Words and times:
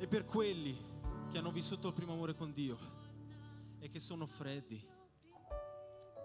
E 0.00 0.08
per 0.08 0.24
quelli 0.24 0.74
che 1.30 1.36
hanno 1.36 1.52
vissuto 1.52 1.88
il 1.88 1.92
primo 1.92 2.14
amore 2.14 2.34
con 2.34 2.54
Dio 2.54 2.78
e 3.80 3.90
che 3.90 4.00
sono 4.00 4.24
freddi 4.24 4.82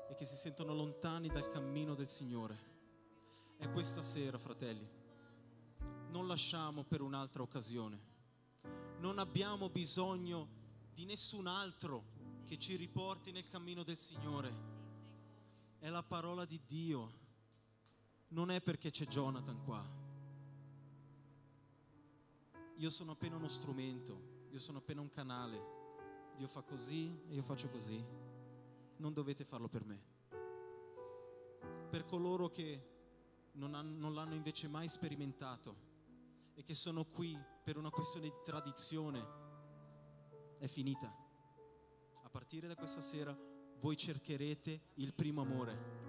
e 0.10 0.16
che 0.16 0.24
si 0.24 0.38
sentono 0.38 0.74
lontani 0.74 1.28
dal 1.28 1.50
cammino 1.50 1.94
del 1.94 2.08
Signore. 2.08 2.58
E 3.58 3.70
questa 3.74 4.02
sera, 4.02 4.38
fratelli, 4.38 4.90
non 6.08 6.26
lasciamo 6.26 6.86
per 6.86 7.02
un'altra 7.02 7.42
occasione. 7.42 8.00
Non 9.00 9.20
abbiamo 9.20 9.70
bisogno 9.70 10.48
di 10.94 11.04
nessun 11.04 11.46
altro 11.46 12.14
che 12.46 12.58
ci 12.58 12.78
riporti 12.78 13.34
nel 13.34 13.50
cammino 13.50 13.84
del 13.84 13.98
Signore. 13.98 14.54
È 15.80 15.90
la 15.90 16.02
parola 16.02 16.46
di 16.46 16.62
Dio. 16.66 17.12
Non 18.30 18.52
è 18.52 18.62
perché 18.62 18.90
c'è 18.90 19.06
Jonathan 19.06 19.62
qua. 19.66 19.95
Io 22.78 22.90
sono 22.90 23.14
appena 23.14 23.38
uno 23.38 23.48
strumento, 23.48 24.48
io 24.50 24.60
sono 24.60 24.80
appena 24.80 25.00
un 25.00 25.10
canale. 25.10 25.74
Dio 26.36 26.48
fa 26.48 26.62
così 26.62 27.18
e 27.28 27.34
io 27.34 27.42
faccio 27.42 27.70
così. 27.70 28.04
Non 28.98 29.14
dovete 29.14 29.46
farlo 29.46 29.70
per 29.70 29.86
me. 29.86 30.04
Per 31.90 32.06
coloro 32.06 32.50
che 32.50 32.94
non, 33.54 33.74
hanno- 33.74 33.98
non 33.98 34.14
l'hanno 34.14 34.34
invece 34.36 34.68
mai 34.68 34.90
sperimentato 34.90 35.94
e 36.54 36.64
che 36.64 36.74
sono 36.74 37.06
qui 37.06 37.38
per 37.64 37.78
una 37.78 37.90
questione 37.90 38.28
di 38.28 38.34
tradizione, 38.44 39.26
è 40.58 40.68
finita. 40.68 41.14
A 42.24 42.30
partire 42.30 42.68
da 42.68 42.76
questa 42.76 43.02
sera 43.02 43.38
voi 43.80 43.96
cercherete 43.96 44.82
il 44.96 45.14
primo 45.14 45.42
amore. 45.42 46.04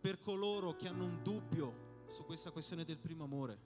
Per 0.00 0.18
coloro 0.18 0.74
che 0.74 0.88
hanno 0.88 1.04
un 1.04 1.22
dubbio 1.22 1.87
su 2.08 2.24
questa 2.24 2.50
questione 2.50 2.84
del 2.84 2.98
primo 2.98 3.24
amore, 3.24 3.58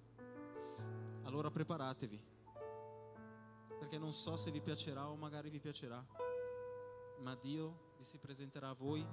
allora 1.23 1.51
preparatevi, 1.51 2.21
perché 3.79 3.99
non 3.99 4.13
so 4.13 4.37
se 4.37 4.51
vi 4.51 4.61
piacerà 4.61 5.09
o 5.09 5.17
magari 5.17 5.49
vi 5.49 5.61
piacerà, 5.61 6.05
ma 7.21 7.35
Dio 7.37 7.95
vi 7.97 8.05
si 8.05 8.19
presenterà 8.19 8.71
a 8.71 8.75
voi 8.75 9.07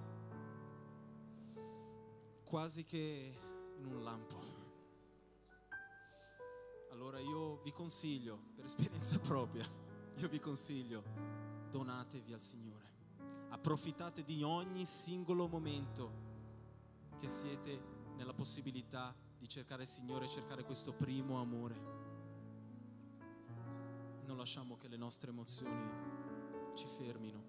quasi 2.44 2.83
che 2.83 3.33
in 3.77 3.86
un 3.86 4.03
lampo. 4.03 4.58
Allora 6.91 7.19
io 7.19 7.61
vi 7.61 7.71
consiglio, 7.71 8.39
per 8.55 8.66
esperienza 8.66 9.19
propria, 9.21 9.66
io 10.16 10.27
vi 10.27 10.39
consiglio, 10.39 11.03
donatevi 11.69 12.33
al 12.33 12.41
Signore. 12.41 12.88
Approfittate 13.49 14.23
di 14.23 14.41
ogni 14.41 14.86
singolo 14.86 15.47
momento 15.47 16.27
che 17.19 17.27
siete 17.27 17.98
nella 18.19 18.33
possibilità 18.33 19.15
di 19.37 19.47
cercare 19.47 19.83
il 19.83 19.87
Signore 19.87 20.27
cercare 20.27 20.65
questo 20.65 20.91
primo 20.91 21.39
amore. 21.39 21.75
Non 24.25 24.35
lasciamo 24.35 24.75
che 24.75 24.89
le 24.89 24.97
nostre 24.97 25.30
emozioni 25.31 25.89
ci 26.75 26.85
fermino. 26.85 27.41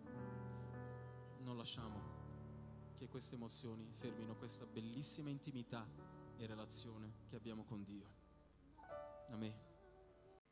Non 1.41 1.57
lasciamo 1.57 2.95
che 2.95 3.09
queste 3.09 3.35
emozioni 3.35 3.91
fermino 3.95 4.37
questa 4.37 4.65
bellissima 4.65 5.29
intimità 5.29 5.85
e 6.37 6.47
relazione 6.47 7.25
che 7.27 7.35
abbiamo 7.35 7.65
con 7.65 7.83
Dio. 7.83 8.09
Amen. 9.31 9.59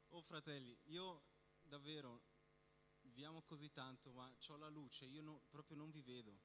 Oh 0.09 0.23
fratelli, 0.23 0.77
io 0.87 1.23
davvero 1.63 2.23
vi 3.03 3.23
amo 3.23 3.43
così 3.43 3.71
tanto, 3.71 4.13
ma 4.13 4.29
ho 4.49 4.57
la 4.57 4.69
luce, 4.69 5.05
io 5.05 5.23
no- 5.23 5.43
proprio 5.49 5.77
non 5.77 5.93
vi 5.93 6.03
vedo. 6.03 6.37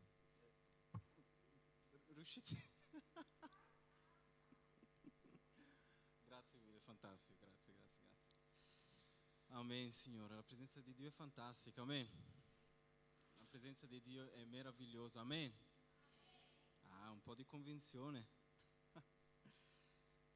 Riuscite? 2.05 2.55
grazie 6.43 6.59
mille, 6.59 6.81
fantastico, 7.03 7.37
grazie, 7.41 7.73
grazie, 7.75 8.05
grazie. 8.05 9.57
Amen, 9.57 9.91
Signore, 9.91 10.35
la 10.35 10.43
presenza 10.43 10.79
di 10.79 10.93
Dio 10.93 11.09
è 11.09 11.11
fantastica, 11.11 11.81
amen. 11.81 12.07
La 13.39 13.45
presenza 13.49 13.85
di 13.87 14.01
Dio 14.01 14.31
è 14.31 14.45
meravigliosa, 14.45 15.19
amen. 15.19 15.53
Ah, 16.87 17.11
un 17.11 17.21
po' 17.21 17.35
di 17.35 17.45
convinzione. 17.45 18.25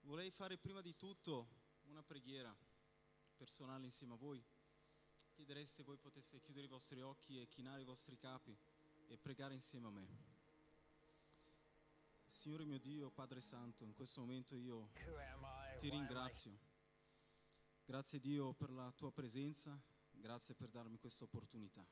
Vorrei 0.02 0.30
fare 0.30 0.58
prima 0.58 0.82
di 0.82 0.94
tutto 0.98 1.48
una 1.84 2.04
preghiera 2.04 2.54
personale 3.38 3.86
insieme 3.86 4.16
a 4.16 4.18
voi. 4.18 4.44
Chiederei 5.36 5.66
se 5.66 5.84
voi 5.84 5.98
poteste 5.98 6.42
chiudere 6.42 6.66
i 6.66 6.70
vostri 6.70 7.00
occhi 7.00 7.40
e 7.40 7.48
chinare 7.48 7.82
i 7.82 7.86
vostri 7.86 8.18
capi 8.18 8.58
e 9.08 9.18
pregare 9.18 9.54
insieme 9.54 9.88
a 9.88 9.92
me. 9.92 10.36
Signore 12.26 12.66
mio 12.66 12.78
Dio, 12.78 13.10
Padre 13.10 13.40
Santo, 13.40 13.86
in 13.86 13.94
questo 13.94 14.20
momento 14.20 14.58
io 14.58 14.90
ti 15.78 15.90
ringrazio. 15.90 16.58
Grazie 17.86 18.20
Dio 18.20 18.54
per 18.54 18.72
la 18.72 18.92
tua 18.92 19.12
presenza, 19.12 19.80
grazie 20.10 20.56
per 20.56 20.70
darmi 20.70 20.98
questa 20.98 21.24
opportunità. 21.24 21.86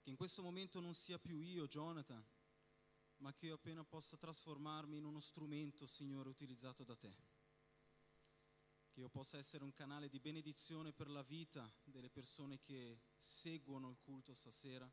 Che 0.00 0.10
in 0.10 0.16
questo 0.16 0.42
momento 0.42 0.80
non 0.80 0.94
sia 0.94 1.18
più 1.18 1.40
io, 1.40 1.68
Jonathan, 1.68 2.24
ma 3.18 3.34
che 3.34 3.46
io 3.46 3.54
appena 3.54 3.84
possa 3.84 4.16
trasformarmi 4.16 4.96
in 4.96 5.04
uno 5.04 5.20
strumento, 5.20 5.86
Signore, 5.86 6.30
utilizzato 6.30 6.84
da 6.84 6.96
te. 6.96 7.14
Che 8.90 9.00
io 9.00 9.10
possa 9.10 9.36
essere 9.36 9.62
un 9.62 9.72
canale 9.72 10.08
di 10.08 10.18
benedizione 10.18 10.92
per 10.92 11.08
la 11.08 11.22
vita 11.22 11.70
delle 11.84 12.10
persone 12.10 12.60
che 12.60 13.02
seguono 13.16 13.90
il 13.90 13.98
culto 14.00 14.34
stasera 14.34 14.90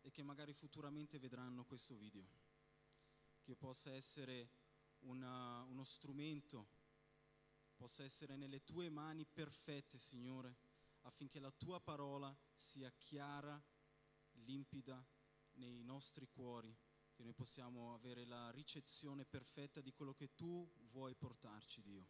e 0.00 0.10
che 0.10 0.22
magari 0.22 0.54
futuramente 0.54 1.18
vedranno 1.18 1.64
questo 1.64 1.94
video. 1.94 2.26
Che 3.42 3.50
io 3.50 3.56
possa 3.56 3.92
essere 3.92 4.59
una- 5.00 5.62
uno 5.64 5.84
strumento, 5.84 6.68
possa 7.76 8.04
essere 8.04 8.36
nelle 8.36 8.64
tue 8.64 8.90
mani 8.90 9.24
perfette, 9.24 9.98
Signore, 9.98 10.56
affinché 11.02 11.40
la 11.40 11.50
tua 11.50 11.80
parola 11.80 12.36
sia 12.54 12.90
chiara, 12.92 13.62
limpida 14.44 15.04
nei 15.52 15.82
nostri 15.82 16.28
cuori, 16.28 16.76
che 17.12 17.22
noi 17.22 17.32
possiamo 17.34 17.94
avere 17.94 18.24
la 18.24 18.50
ricezione 18.50 19.24
perfetta 19.24 19.80
di 19.80 19.92
quello 19.92 20.14
che 20.14 20.34
tu 20.34 20.70
vuoi 20.90 21.14
portarci, 21.14 21.82
Dio. 21.82 22.06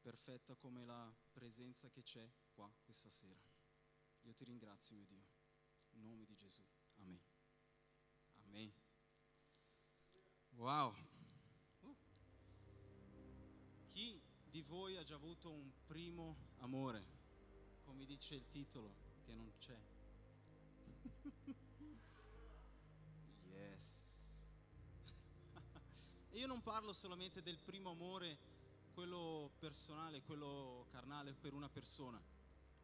Perfetta 0.00 0.56
come 0.56 0.84
la 0.84 1.12
presenza 1.32 1.90
che 1.90 2.02
c'è 2.02 2.28
qua 2.52 2.72
questa 2.82 3.10
sera. 3.10 3.40
Io 4.22 4.34
ti 4.34 4.44
ringrazio, 4.44 4.96
mio 4.96 5.06
Dio. 5.06 5.26
In 5.90 6.02
nome 6.02 6.24
di 6.24 6.36
Gesù. 6.36 6.62
Amen. 6.96 7.20
Amen. 8.44 8.72
Wow. 10.50 10.94
Di 14.50 14.62
voi 14.62 14.96
ha 14.96 15.04
già 15.04 15.14
avuto 15.14 15.50
un 15.50 15.70
primo 15.86 16.36
amore? 16.58 17.16
Come 17.84 18.04
dice 18.04 18.34
il 18.34 18.48
titolo, 18.48 18.92
che 19.24 19.34
non 19.34 19.52
c'è. 19.58 19.78
Yes. 23.50 24.50
E 26.30 26.38
io 26.38 26.46
non 26.46 26.62
parlo 26.62 26.92
solamente 26.92 27.42
del 27.42 27.58
primo 27.58 27.90
amore, 27.90 28.38
quello 28.94 29.50
personale, 29.58 30.22
quello 30.22 30.86
carnale 30.90 31.34
per 31.34 31.52
una 31.52 31.68
persona. 31.68 32.20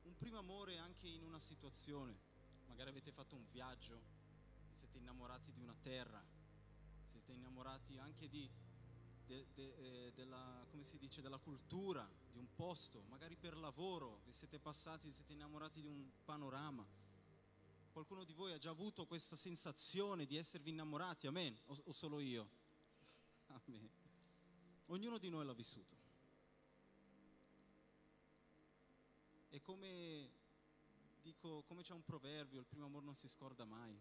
Un 0.03 0.17
primo 0.17 0.39
amore 0.39 0.79
anche 0.79 1.09
in 1.09 1.23
una 1.23 1.39
situazione. 1.39 2.17
Magari 2.67 2.91
avete 2.91 3.13
fatto 3.13 3.37
un 3.37 3.47
viaggio, 3.51 4.01
vi 4.69 4.75
siete 4.75 4.99
innamorati 4.99 5.53
di 5.53 5.61
una 5.61 5.75
terra, 5.81 6.23
siete 7.05 7.33
innamorati 7.33 7.99
anche 7.99 8.29
di, 8.29 8.49
de- 9.27 9.47
de- 9.55 10.07
eh, 10.07 10.13
della, 10.13 10.67
dice, 10.99 11.21
della 11.23 11.39
cultura, 11.39 12.09
di 12.31 12.39
un 12.39 12.53
posto, 12.55 13.05
magari 13.09 13.37
per 13.37 13.57
lavoro, 13.57 14.21
vi 14.25 14.33
siete 14.33 14.59
passati, 14.59 15.07
vi 15.07 15.13
siete 15.13 15.33
innamorati 15.33 15.81
di 15.81 15.87
un 15.87 16.11
panorama. 16.25 16.87
Qualcuno 17.93 18.25
di 18.25 18.33
voi 18.33 18.53
ha 18.53 18.59
già 18.59 18.71
avuto 18.71 19.07
questa 19.07 19.37
sensazione 19.37 20.27
di 20.27 20.37
esservi 20.37 20.71
innamorati, 20.71 21.27
amen? 21.27 21.57
O, 21.67 21.77
o 21.85 21.93
solo 21.93 22.19
io? 22.21 22.49
Amen. 23.47 23.89
Ognuno 24.87 25.19
di 25.19 25.31
noi 25.31 25.47
l'ha 25.47 25.53
vissuto. 25.53 25.97
E 29.51 29.61
come 29.61 30.29
dico, 31.23 31.63
come 31.63 31.83
c'è 31.83 31.93
un 31.93 32.03
proverbio, 32.03 32.59
il 32.61 32.67
primo 32.67 32.87
amore 32.87 33.05
non 33.05 33.15
si 33.15 33.29
scorda 33.29 33.65
mai. 33.65 33.99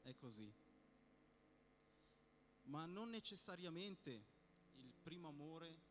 È 0.00 0.14
così. 0.14 0.50
Ma 2.64 2.86
non 2.86 3.10
necessariamente 3.10 4.24
il 4.76 4.92
primo 5.02 5.28
amore 5.28 5.90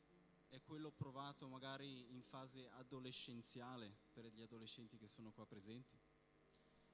è 0.50 0.62
quello 0.62 0.92
provato 0.92 1.48
magari 1.48 2.12
in 2.12 2.22
fase 2.22 2.70
adolescenziale 2.72 3.94
per 4.14 4.26
gli 4.34 4.42
adolescenti 4.42 4.98
che 4.98 5.08
sono 5.08 5.32
qua 5.32 5.46
presenti. 5.46 5.98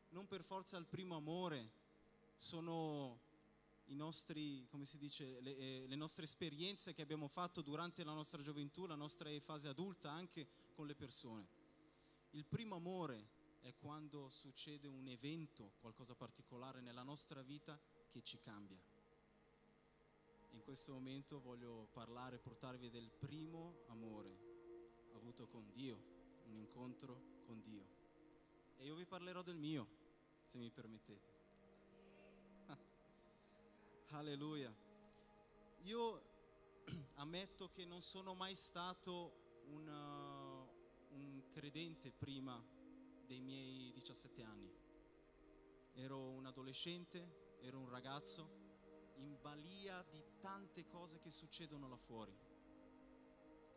Non 0.10 0.28
per 0.28 0.44
forza 0.44 0.78
il 0.78 0.86
primo 0.86 1.16
amore 1.16 1.72
sono 2.36 3.20
i 3.86 3.96
nostri, 3.96 4.68
come 4.70 4.86
si 4.86 4.98
dice, 4.98 5.40
le, 5.42 5.58
eh, 5.58 5.86
le 5.88 5.96
nostre 5.96 6.26
esperienze 6.26 6.94
che 6.94 7.02
abbiamo 7.02 7.28
fatto 7.28 7.62
durante 7.62 8.04
la 8.04 8.14
nostra 8.14 8.42
gioventù, 8.42 8.86
la 8.86 8.96
nostra 8.96 9.30
fase 9.40 9.68
adulta 9.68 10.12
anche 10.12 10.48
con 10.74 10.86
le 10.88 10.96
persone. 10.96 11.48
Il 12.32 12.46
primo 12.46 12.76
amore 12.76 13.36
è 13.62 13.74
quando 13.80 14.30
succede 14.30 14.88
un 14.88 15.08
evento, 15.08 15.74
qualcosa 15.80 16.16
particolare 16.16 16.82
nella 16.82 17.04
nostra 17.04 17.42
vita 17.42 17.80
che 18.10 18.22
ci 18.22 18.40
cambia. 18.40 18.78
In 20.58 20.64
questo 20.64 20.92
momento 20.92 21.40
voglio 21.40 21.88
parlare, 21.94 22.40
portarvi 22.40 22.90
del 22.90 23.12
primo 23.12 23.84
amore 23.90 24.46
avuto 25.14 25.48
con 25.48 25.70
Dio, 25.72 26.02
un 26.46 26.56
incontro 26.56 27.44
con 27.46 27.62
Dio. 27.62 27.86
E 28.78 28.86
io 28.86 28.96
vi 28.96 29.06
parlerò 29.06 29.44
del 29.44 29.56
mio, 29.56 29.88
se 30.46 30.58
mi 30.58 30.72
permettete. 30.72 31.34
Alleluia. 34.10 34.76
Io 35.84 36.22
ammetto 37.16 37.70
che 37.70 37.86
non 37.86 38.02
sono 38.02 38.34
mai 38.34 38.56
stato 38.56 39.62
un, 39.66 39.88
uh, 39.88 41.14
un 41.14 41.44
credente 41.52 42.12
prima 42.12 42.60
dei 43.28 43.42
miei 43.42 43.92
17 43.94 44.42
anni. 44.42 44.74
Ero 45.94 46.30
un 46.30 46.48
adolescente, 46.48 47.58
ero 47.60 47.78
un 47.78 47.90
ragazzo 47.90 48.67
in 49.18 49.38
balia 49.42 50.04
di 50.10 50.24
tante 50.40 50.88
cose 50.88 51.20
che 51.20 51.30
succedono 51.30 51.88
là 51.88 51.98
fuori. 51.98 52.36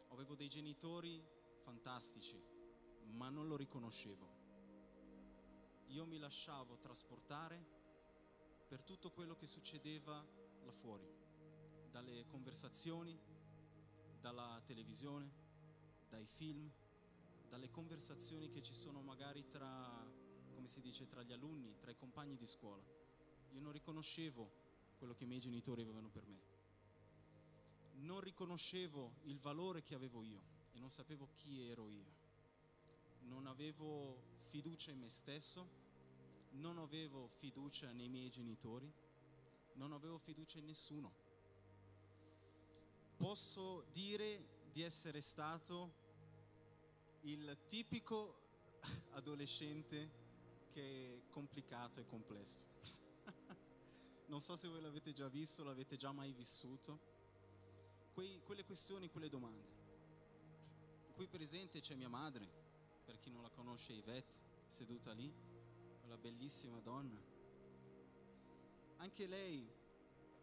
Avevo 0.09 0.35
dei 0.35 0.49
genitori 0.49 1.23
fantastici, 1.63 2.43
ma 3.13 3.29
non 3.29 3.47
lo 3.47 3.57
riconoscevo. 3.57 4.39
Io 5.89 6.07
mi 6.07 6.19
lasciavo 6.19 6.79
trasportare 6.79 7.79
per 8.67 8.83
tutto 8.83 9.11
quello 9.11 9.35
che 9.35 9.47
succedeva 9.47 10.25
là 10.63 10.73
fuori, 10.73 11.09
dalle 11.91 12.25
conversazioni, 12.27 13.19
dalla 14.21 14.61
televisione, 14.65 15.33
dai 16.09 16.27
film, 16.27 16.71
dalle 17.49 17.71
conversazioni 17.71 18.49
che 18.49 18.63
ci 18.63 18.75
sono 18.75 19.01
magari 19.01 19.49
tra, 19.49 20.07
come 20.55 20.69
si 20.69 20.81
dice, 20.81 21.09
tra 21.09 21.23
gli 21.23 21.33
alunni, 21.33 21.77
tra 21.79 21.91
i 21.91 21.97
compagni 21.97 22.37
di 22.37 22.47
scuola. 22.47 22.85
Io 23.51 23.61
non 23.61 23.73
riconoscevo 23.73 24.60
quello 25.01 25.15
che 25.15 25.25
i 25.25 25.27
miei 25.27 25.41
genitori 25.41 25.81
avevano 25.81 26.11
per 26.11 26.27
me. 26.27 26.39
Non 28.03 28.21
riconoscevo 28.21 29.15
il 29.23 29.39
valore 29.39 29.83
che 29.83 29.95
avevo 29.95 30.23
io 30.23 30.43
e 30.73 30.79
non 30.79 30.91
sapevo 30.91 31.31
chi 31.35 31.67
ero 31.67 31.89
io. 31.89 32.05
Non 33.23 33.47
avevo 33.47 34.21
fiducia 34.51 34.91
in 34.91 34.99
me 34.99 35.09
stesso, 35.09 35.67
non 36.51 36.77
avevo 36.77 37.29
fiducia 37.29 37.91
nei 37.93 38.11
miei 38.11 38.29
genitori, 38.29 38.93
non 39.77 39.93
avevo 39.93 40.19
fiducia 40.19 40.59
in 40.59 40.67
nessuno. 40.67 41.15
Posso 43.17 43.87
dire 43.93 44.67
di 44.71 44.83
essere 44.83 45.23
stato 45.23 45.95
il 47.23 47.57
tipico 47.69 48.79
adolescente 49.13 50.11
che 50.69 51.15
è 51.15 51.31
complicato 51.31 52.01
e 52.01 52.07
complesso 52.07 52.67
non 54.31 54.41
so 54.41 54.55
se 54.55 54.69
voi 54.69 54.81
l'avete 54.81 55.13
già 55.13 55.29
visto, 55.29 55.65
l'avete 55.65 55.97
già 55.97 56.13
mai 56.13 56.33
vissuto, 56.33 57.19
Quei, 58.13 58.41
quelle 58.45 58.65
questioni, 58.65 59.09
quelle 59.09 59.29
domande. 59.29 59.79
Qui 61.15 61.27
presente 61.27 61.81
c'è 61.81 61.97
mia 61.97 62.09
madre, 62.09 62.49
per 63.05 63.19
chi 63.19 63.31
non 63.31 63.43
la 63.43 63.51
conosce 63.51 63.93
Yvette, 63.93 64.35
seduta 64.67 65.13
lì, 65.13 65.33
quella 65.99 66.17
bellissima 66.17 66.79
donna. 66.81 67.21
Anche 68.99 69.27
lei 69.27 69.69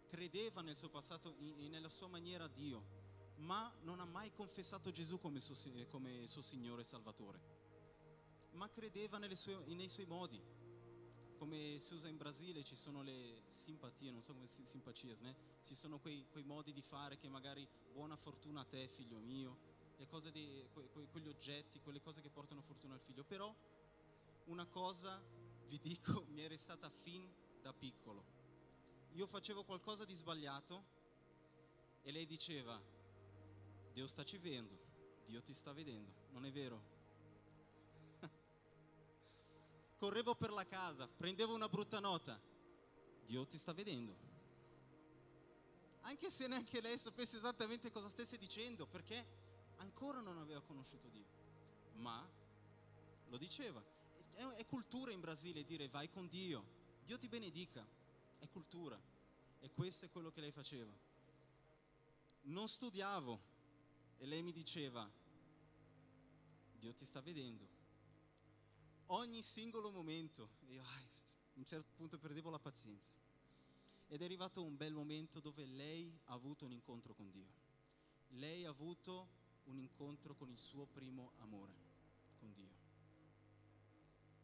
credeva 0.07 0.61
nel 0.61 0.75
suo 0.75 0.89
passato 0.89 1.35
e 1.37 1.67
nella 1.69 1.89
sua 1.89 2.07
maniera 2.07 2.43
a 2.43 2.49
Dio, 2.49 2.83
ma 3.37 3.73
non 3.83 3.99
ha 4.01 4.05
mai 4.05 4.33
confessato 4.33 4.91
Gesù 4.91 5.17
come 5.17 5.39
suo, 5.39 5.55
come 5.87 6.27
suo 6.27 6.41
Signore 6.41 6.81
e 6.81 6.85
Salvatore, 6.85 7.39
ma 8.51 8.69
credeva 8.69 9.19
sue, 9.35 9.55
nei 9.67 9.89
suoi 9.89 10.05
modi 10.05 10.56
come 11.37 11.79
si 11.79 11.93
usa 11.93 12.07
in 12.07 12.17
Brasile 12.17 12.63
ci 12.63 12.75
sono 12.75 13.01
le 13.01 13.43
simpatie, 13.47 14.11
non 14.11 14.21
so 14.21 14.33
come 14.33 14.47
si 14.47 14.65
simpatie, 14.65 15.15
né? 15.21 15.35
ci 15.61 15.75
sono 15.75 15.99
quei, 15.99 16.25
quei, 16.31 16.43
modi 16.43 16.73
di 16.73 16.81
fare 16.81 17.17
che 17.17 17.29
magari 17.29 17.67
buona 17.93 18.15
fortuna 18.15 18.61
a 18.61 18.65
te 18.65 18.87
figlio 18.87 19.19
mio, 19.19 19.57
le 19.97 20.07
cose 20.07 20.31
di, 20.31 20.67
que, 20.73 20.89
que, 20.89 21.07
quegli 21.07 21.27
oggetti, 21.27 21.79
quelle 21.79 22.01
cose 22.01 22.21
che 22.21 22.29
portano 22.29 22.61
fortuna 22.61 22.95
al 22.95 22.99
figlio, 22.99 23.23
però 23.23 23.53
una 24.45 24.65
cosa 24.65 25.21
vi 25.67 25.79
dico 25.79 26.25
mi 26.33 26.41
è 26.41 26.47
restata 26.47 26.89
fin 26.89 27.29
da 27.61 27.71
piccolo, 27.71 28.23
io 29.13 29.27
facevo 29.27 29.63
qualcosa 29.63 30.05
di 30.05 30.13
sbagliato 30.13 30.95
e 32.01 32.11
lei 32.11 32.25
diceva 32.25 32.81
Dio 33.91 34.07
sta 34.07 34.23
ci 34.23 34.37
vedendo, 34.37 34.77
Dio 35.25 35.41
ti 35.41 35.53
sta 35.53 35.71
vedendo, 35.71 36.11
non 36.31 36.45
è 36.45 36.51
vero? 36.51 36.96
Correvo 39.97 40.35
per 40.35 40.51
la 40.51 40.65
casa, 40.65 41.07
prendevo 41.07 41.53
una 41.53 41.67
brutta 41.67 41.99
nota, 41.99 42.39
Dio 43.25 43.45
ti 43.45 43.57
sta 43.57 43.73
vedendo. 43.73 44.25
Anche 46.01 46.29
se 46.29 46.47
neanche 46.47 46.79
lei 46.79 46.97
sapesse 46.97 47.37
esattamente 47.37 47.91
cosa 47.91 48.07
stesse 48.07 48.37
dicendo, 48.37 48.85
perché 48.85 49.25
ancora 49.77 50.19
non 50.21 50.37
aveva 50.37 50.61
conosciuto 50.61 51.09
Dio, 51.09 51.25
ma 51.95 52.25
lo 53.27 53.37
diceva. 53.37 53.83
È, 54.33 54.65
cultura 54.67 55.11
in 55.11 55.19
Brasile 55.19 55.63
dire 55.63 55.89
vai 55.89 56.09
con 56.09 56.27
Dio, 56.27 56.63
Dio 57.03 57.17
ti 57.17 57.27
benedica, 57.27 57.85
è 58.39 58.47
cultura. 58.47 58.97
E 59.59 59.71
questo 59.71 60.05
è 60.05 60.09
quello 60.11 60.31
che 60.31 60.41
lei 60.41 60.51
faceva. 60.51 60.93
Non 62.43 62.67
studiavo 62.67 63.41
e 64.19 64.25
lei 64.27 64.43
mi 64.43 64.51
diceva, 64.51 65.09
Dio 66.77 66.93
ti 66.93 67.05
sta 67.05 67.19
vedendo 67.19 67.66
ogni 69.07 69.41
singolo 69.41 69.91
momento. 69.91 70.49
E 70.67 70.73
io 70.73 70.83
a 70.83 71.01
un 71.53 71.65
certo 71.65 71.91
punto 71.95 72.17
perdevo 72.17 72.49
la 72.49 72.59
pazienza. 72.59 73.11
Ed 74.07 74.21
è 74.21 74.25
arrivato 74.25 74.63
un 74.63 74.77
bel 74.77 74.93
momento 74.93 75.39
dove 75.39 75.65
lei 75.65 76.17
ha 76.25 76.33
avuto 76.33 76.65
un 76.65 76.71
incontro 76.71 77.13
con 77.13 77.29
Dio. 77.29 77.65
Lei 78.29 78.65
ha 78.65 78.69
avuto 78.69 79.35
un 79.65 79.77
incontro 79.77 80.35
con 80.35 80.49
il 80.49 80.57
suo 80.57 80.85
primo 80.85 81.33
amore, 81.37 81.73
con 82.39 82.53
Dio. 82.53 82.75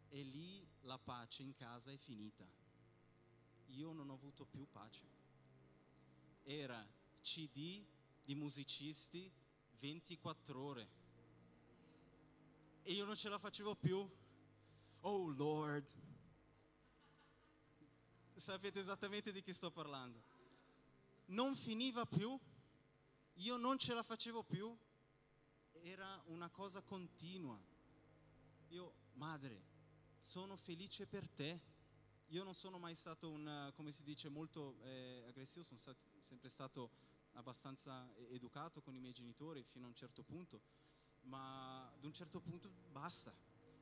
E 0.10 0.24
lì 0.24 0.66
la 0.82 0.98
pace 0.98 1.44
in 1.44 1.54
casa 1.54 1.92
è 1.92 1.98
finita. 1.98 2.46
Io 3.68 3.92
non 3.94 4.10
ho 4.10 4.14
avuto 4.14 4.46
più 4.46 4.68
pace. 4.70 5.22
Era 6.44 6.86
CD 7.22 7.84
di 8.22 8.36
musicisti 8.36 9.32
24 9.80 10.62
ore. 10.62 10.90
E 12.84 12.92
io 12.92 13.06
non 13.06 13.16
ce 13.16 13.30
la 13.30 13.40
facevo 13.40 13.76
più 13.76 14.08
oh 15.04 15.30
Lord. 15.30 15.86
Sapete 18.36 18.80
esattamente 18.80 19.32
di 19.32 19.42
chi 19.42 19.54
sto 19.54 19.72
parlando. 19.72 20.22
Non 21.28 21.56
finiva 21.56 22.06
più, 22.06 22.38
io 23.36 23.58
non 23.58 23.78
ce 23.78 23.94
la 23.94 24.04
facevo 24.04 24.44
più, 24.44 24.76
era 25.82 26.22
una 26.26 26.50
cosa 26.50 26.82
continua. 26.82 27.60
Io, 28.70 28.94
madre, 29.14 29.64
sono 30.20 30.56
felice 30.58 31.06
per 31.06 31.30
te. 31.30 31.72
Io 32.28 32.44
non 32.44 32.54
sono 32.54 32.80
mai 32.80 32.96
stato 32.96 33.30
un, 33.30 33.72
come 33.76 33.92
si 33.92 34.04
dice, 34.04 34.28
molto 34.28 34.78
eh, 34.82 35.24
aggressivo, 35.28 35.64
sono 35.64 35.80
stato, 35.80 36.00
sempre 36.22 36.50
stato 36.50 36.90
abbastanza 37.34 38.12
educato 38.30 38.82
con 38.82 38.96
i 38.96 39.00
miei 39.00 39.14
genitori 39.14 39.64
fino 39.64 39.86
a 39.86 39.90
un 39.90 39.96
certo 39.96 40.24
punto, 40.24 40.62
ma 41.22 41.88
ad 41.88 42.04
un 42.04 42.14
certo 42.14 42.40
punto 42.40 42.72
basta. 42.92 43.34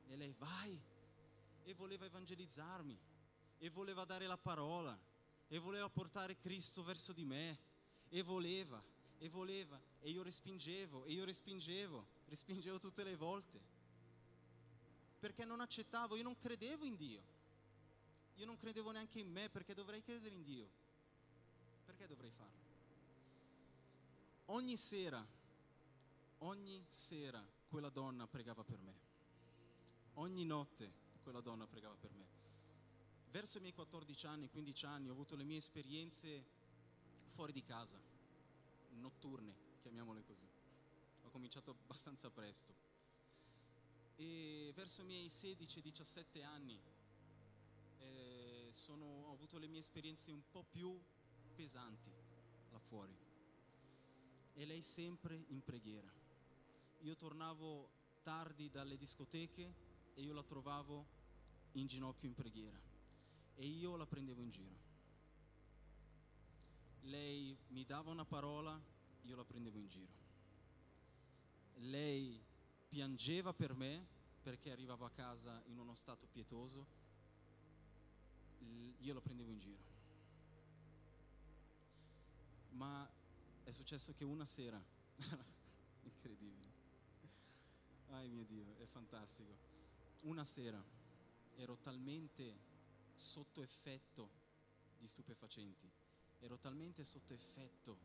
E 0.06 0.16
lei, 0.16 0.34
vai, 0.38 0.78
e 1.64 1.74
voleva 1.74 2.04
evangelizzarmi 2.04 2.98
e 3.58 3.70
voleva 3.70 4.04
dare 4.04 4.26
la 4.26 4.36
parola 4.36 4.98
e 5.48 5.58
voleva 5.58 5.88
portare 5.88 6.38
Cristo 6.38 6.82
verso 6.82 7.12
di 7.12 7.24
me 7.24 7.58
e 8.08 8.22
voleva 8.22 8.82
e 9.18 9.28
voleva 9.28 9.80
e 10.00 10.10
io 10.10 10.22
respingevo 10.22 11.04
e 11.04 11.12
io 11.12 11.24
respingevo, 11.24 12.06
respingevo 12.26 12.78
tutte 12.78 13.04
le 13.04 13.16
volte 13.16 13.72
perché 15.22 15.44
non 15.44 15.60
accettavo, 15.60 16.16
io 16.16 16.24
non 16.24 16.36
credevo 16.36 16.84
in 16.84 16.96
Dio. 16.96 17.22
Io 18.34 18.44
non 18.44 18.56
credevo 18.56 18.90
neanche 18.90 19.20
in 19.20 19.30
me 19.30 19.48
perché 19.48 19.72
dovrei 19.72 20.02
credere 20.02 20.34
in 20.34 20.42
Dio. 20.42 20.68
Perché 21.84 22.08
dovrei 22.08 22.32
farlo? 22.32 22.60
Ogni 24.46 24.76
sera, 24.76 25.24
ogni 26.38 26.84
sera 26.88 27.40
quella 27.68 27.88
donna 27.88 28.26
pregava 28.26 28.64
per 28.64 28.80
me. 28.80 28.94
Ogni 30.14 30.44
notte 30.44 30.92
quella 31.22 31.40
donna 31.40 31.66
pregava 31.66 31.96
per 31.96 32.12
me. 32.12 32.26
Verso 33.30 33.56
i 33.56 33.60
miei 33.60 33.72
14 33.72 34.26
anni, 34.26 34.48
15 34.50 34.86
anni 34.86 35.08
ho 35.08 35.12
avuto 35.12 35.36
le 35.36 35.44
mie 35.44 35.56
esperienze 35.56 36.44
fuori 37.28 37.52
di 37.52 37.62
casa, 37.62 37.98
notturne, 38.90 39.54
chiamiamole 39.80 40.22
così. 40.22 40.46
Ho 41.22 41.30
cominciato 41.30 41.70
abbastanza 41.70 42.28
presto. 42.30 42.74
E 44.16 44.72
verso 44.74 45.00
i 45.00 45.04
miei 45.04 45.28
16-17 45.28 46.44
anni 46.44 46.78
eh, 47.98 48.68
sono, 48.70 49.06
ho 49.26 49.32
avuto 49.32 49.58
le 49.58 49.66
mie 49.66 49.80
esperienze 49.80 50.30
un 50.30 50.42
po' 50.50 50.64
più 50.68 51.00
pesanti 51.54 52.10
là 52.70 52.78
fuori. 52.78 53.16
E 54.54 54.64
lei 54.66 54.82
sempre 54.82 55.44
in 55.48 55.62
preghiera. 55.62 56.12
Io 57.00 57.16
tornavo 57.16 57.88
tardi 58.22 58.68
dalle 58.68 58.96
discoteche 58.96 59.91
e 60.14 60.22
io 60.22 60.32
la 60.32 60.42
trovavo 60.42 61.06
in 61.72 61.86
ginocchio 61.86 62.28
in 62.28 62.34
preghiera 62.34 62.78
e 63.54 63.66
io 63.66 63.96
la 63.96 64.06
prendevo 64.06 64.42
in 64.42 64.50
giro. 64.50 64.90
Lei 67.02 67.56
mi 67.68 67.84
dava 67.84 68.10
una 68.10 68.24
parola, 68.24 68.80
io 69.22 69.36
la 69.36 69.44
prendevo 69.44 69.78
in 69.78 69.88
giro. 69.88 70.20
Lei 71.76 72.40
piangeva 72.88 73.52
per 73.52 73.74
me 73.74 74.06
perché 74.42 74.70
arrivavo 74.70 75.04
a 75.04 75.10
casa 75.10 75.62
in 75.66 75.78
uno 75.78 75.94
stato 75.94 76.26
pietoso, 76.26 77.00
io 79.02 79.14
la 79.14 79.20
prendevo 79.20 79.50
in 79.50 79.58
giro. 79.58 79.90
Ma 82.70 83.08
è 83.64 83.70
successo 83.72 84.12
che 84.14 84.24
una 84.24 84.44
sera, 84.44 84.82
incredibile, 86.02 86.70
ai 88.10 88.28
mio 88.28 88.44
Dio, 88.44 88.76
è 88.78 88.86
fantastico, 88.86 89.56
una 90.22 90.44
sera 90.44 90.82
ero 91.56 91.76
talmente 91.78 92.70
sotto 93.14 93.62
effetto 93.62 94.40
di 94.98 95.06
stupefacenti, 95.06 95.90
ero 96.40 96.58
talmente 96.58 97.04
sotto 97.04 97.32
effetto 97.32 97.98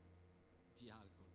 di 0.77 0.89
alcol 0.89 1.25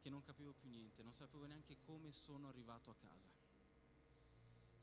che 0.00 0.08
non 0.08 0.22
capivo 0.22 0.52
più 0.52 0.68
niente, 0.68 1.02
non 1.02 1.12
sapevo 1.12 1.44
neanche 1.44 1.76
come 1.82 2.12
sono 2.12 2.48
arrivato 2.48 2.90
a 2.90 2.94
casa. 2.94 3.28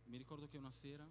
Mi 0.06 0.18
ricordo 0.18 0.48
che 0.48 0.58
una 0.58 0.72
sera 0.72 1.10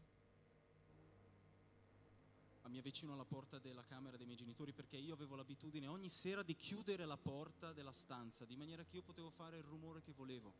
mi 2.68 2.78
avvicino 2.78 3.12
alla 3.12 3.24
porta 3.24 3.58
della 3.58 3.84
camera 3.84 4.16
dei 4.16 4.26
miei 4.26 4.38
genitori 4.38 4.72
perché 4.72 4.96
io 4.96 5.14
avevo 5.14 5.36
l'abitudine 5.36 5.86
ogni 5.86 6.08
sera 6.08 6.42
di 6.42 6.56
chiudere 6.56 7.04
la 7.04 7.16
porta 7.16 7.72
della 7.72 7.92
stanza 7.92 8.44
di 8.44 8.56
maniera 8.56 8.84
che 8.84 8.96
io 8.96 9.02
potevo 9.02 9.30
fare 9.30 9.58
il 9.58 9.64
rumore 9.64 10.02
che 10.02 10.12
volevo. 10.12 10.52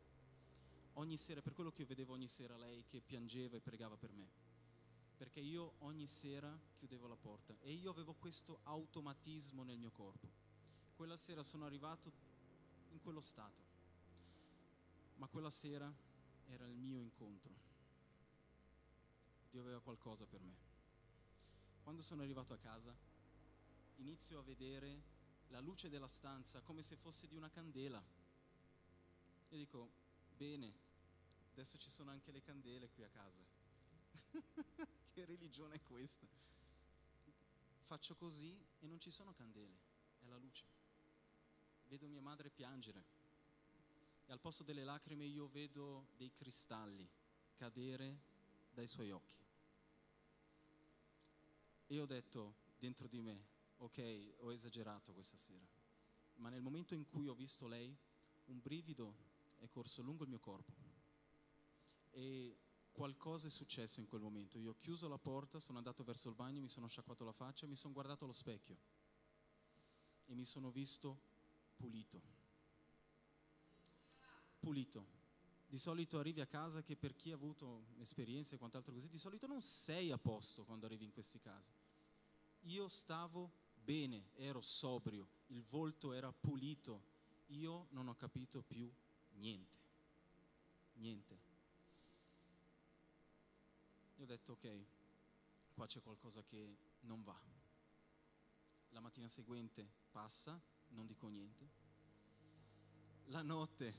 Ogni 0.99 1.17
sera, 1.17 1.41
per 1.41 1.53
quello 1.53 1.71
che 1.71 1.81
io 1.81 1.87
vedevo 1.87 2.13
ogni 2.13 2.27
sera 2.27 2.57
lei 2.57 2.85
che 2.85 3.01
piangeva 3.01 3.55
e 3.55 3.61
pregava 3.61 3.97
per 3.97 4.11
me. 4.11 4.29
Perché 5.15 5.39
io 5.39 5.73
ogni 5.79 6.05
sera 6.05 6.55
chiudevo 6.75 7.07
la 7.07 7.15
porta 7.15 7.55
e 7.59 7.71
io 7.71 7.89
avevo 7.89 8.13
questo 8.13 8.59
automatismo 8.63 9.63
nel 9.63 9.77
mio 9.77 9.91
corpo. 9.91 10.27
Quella 10.95 11.17
sera 11.17 11.43
sono 11.43 11.65
arrivato 11.65 12.11
in 12.89 12.99
quello 12.99 13.21
stato, 13.21 13.63
ma 15.15 15.27
quella 15.27 15.49
sera 15.49 15.91
era 16.45 16.67
il 16.67 16.77
mio 16.77 16.99
incontro. 16.99 17.53
Dio 19.49 19.61
aveva 19.61 19.81
qualcosa 19.81 20.25
per 20.25 20.41
me 20.41 20.67
quando 21.87 22.03
sono 22.03 22.21
arrivato 22.21 22.51
a 22.51 22.57
casa, 22.57 22.93
inizio 23.95 24.39
a 24.39 24.43
vedere 24.43 25.03
la 25.47 25.61
luce 25.61 25.87
della 25.87 26.09
stanza 26.09 26.59
come 26.59 26.81
se 26.81 26.97
fosse 26.97 27.27
di 27.27 27.37
una 27.37 27.49
candela. 27.49 28.03
E 29.47 29.55
dico, 29.55 29.89
bene, 30.35 30.73
adesso 31.57 31.79
ci 31.79 31.89
sono 31.89 32.11
anche 32.11 32.31
le 32.31 32.43
candele 32.43 32.87
qui 32.91 33.03
a 33.03 33.09
casa. 33.09 33.43
che 35.11 35.25
religione 35.25 35.73
è 35.75 35.81
questa? 35.81 36.27
Faccio 37.79 38.15
così 38.15 38.55
e 38.77 38.85
non 38.85 38.99
ci 38.99 39.09
sono 39.09 39.33
candele, 39.33 39.75
è 40.19 40.27
la 40.27 40.37
luce. 40.37 40.65
Vedo 41.87 42.07
mia 42.07 42.21
madre 42.21 42.51
piangere 42.51 43.03
e 44.27 44.31
al 44.31 44.39
posto 44.39 44.61
delle 44.61 44.83
lacrime 44.83 45.25
io 45.25 45.47
vedo 45.47 46.09
dei 46.15 46.31
cristalli 46.31 47.09
cadere 47.55 48.19
dai 48.71 48.85
suoi 48.85 49.09
occhi. 49.09 49.37
E 51.87 51.99
ho 51.99 52.05
detto 52.05 52.53
dentro 52.77 53.07
di 53.07 53.19
me, 53.19 53.47
ok, 53.77 54.33
ho 54.41 54.51
esagerato 54.51 55.11
questa 55.11 55.37
sera, 55.37 55.65
ma 56.35 56.49
nel 56.49 56.61
momento 56.61 56.93
in 56.93 57.07
cui 57.07 57.27
ho 57.27 57.33
visto 57.33 57.65
lei, 57.65 57.97
un 58.45 58.61
brivido 58.61 59.15
è 59.57 59.67
corso 59.69 60.03
lungo 60.03 60.23
il 60.23 60.29
mio 60.29 60.39
corpo 60.39 60.86
e 62.17 62.57
qualcosa 62.91 63.45
è 63.45 63.51
successo 63.51 63.99
in 63.99 64.07
quel 64.07 64.21
momento. 64.21 64.57
Io 64.57 64.71
ho 64.71 64.75
chiuso 64.79 65.07
la 65.07 65.19
porta, 65.19 65.59
sono 65.59 65.77
andato 65.77 66.03
verso 66.03 66.29
il 66.29 66.35
bagno, 66.35 66.61
mi 66.61 66.67
sono 66.67 66.87
sciacquato 66.87 67.23
la 67.23 67.31
faccia, 67.31 67.67
mi 67.67 67.75
sono 67.75 67.93
guardato 67.93 68.23
allo 68.23 68.33
specchio 68.33 68.75
e 70.25 70.33
mi 70.33 70.43
sono 70.43 70.71
visto 70.71 71.19
pulito. 71.75 72.19
Pulito. 74.59 75.15
Di 75.67 75.77
solito 75.77 76.17
arrivi 76.17 76.41
a 76.41 76.47
casa 76.47 76.81
che 76.81 76.95
per 76.95 77.15
chi 77.15 77.31
ha 77.31 77.35
avuto 77.35 77.85
esperienze 77.99 78.55
e 78.55 78.57
quant'altro 78.57 78.93
così, 78.93 79.09
di 79.09 79.19
solito 79.19 79.45
non 79.45 79.61
sei 79.61 80.11
a 80.11 80.17
posto 80.17 80.63
quando 80.63 80.87
arrivi 80.87 81.03
in 81.03 81.11
questi 81.11 81.39
casi. 81.39 81.71
Io 82.61 82.87
stavo 82.87 83.51
bene, 83.75 84.31
ero 84.37 84.61
sobrio, 84.61 85.27
il 85.47 85.61
volto 85.61 86.13
era 86.13 86.31
pulito, 86.31 87.03
io 87.47 87.87
non 87.91 88.07
ho 88.07 88.15
capito 88.15 88.63
più 88.63 88.91
niente. 89.33 89.77
Niente. 90.93 91.46
Io 94.17 94.23
ho 94.23 94.27
detto 94.27 94.53
ok, 94.53 94.85
qua 95.73 95.85
c'è 95.85 96.01
qualcosa 96.01 96.43
che 96.43 96.77
non 97.01 97.23
va. 97.23 97.39
La 98.89 98.99
mattina 98.99 99.27
seguente 99.27 99.87
passa, 100.11 100.59
non 100.89 101.05
dico 101.05 101.27
niente. 101.27 101.69
La 103.25 103.41
notte 103.41 103.93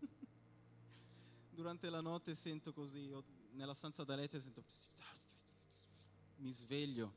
durante 1.50 1.88
la 1.88 2.00
notte 2.00 2.34
sento 2.34 2.72
così, 2.72 3.12
nella 3.52 3.74
stanza 3.74 4.02
da 4.02 4.16
letto 4.16 4.40
sento, 4.40 4.64
mi 6.36 6.50
sveglio, 6.50 7.12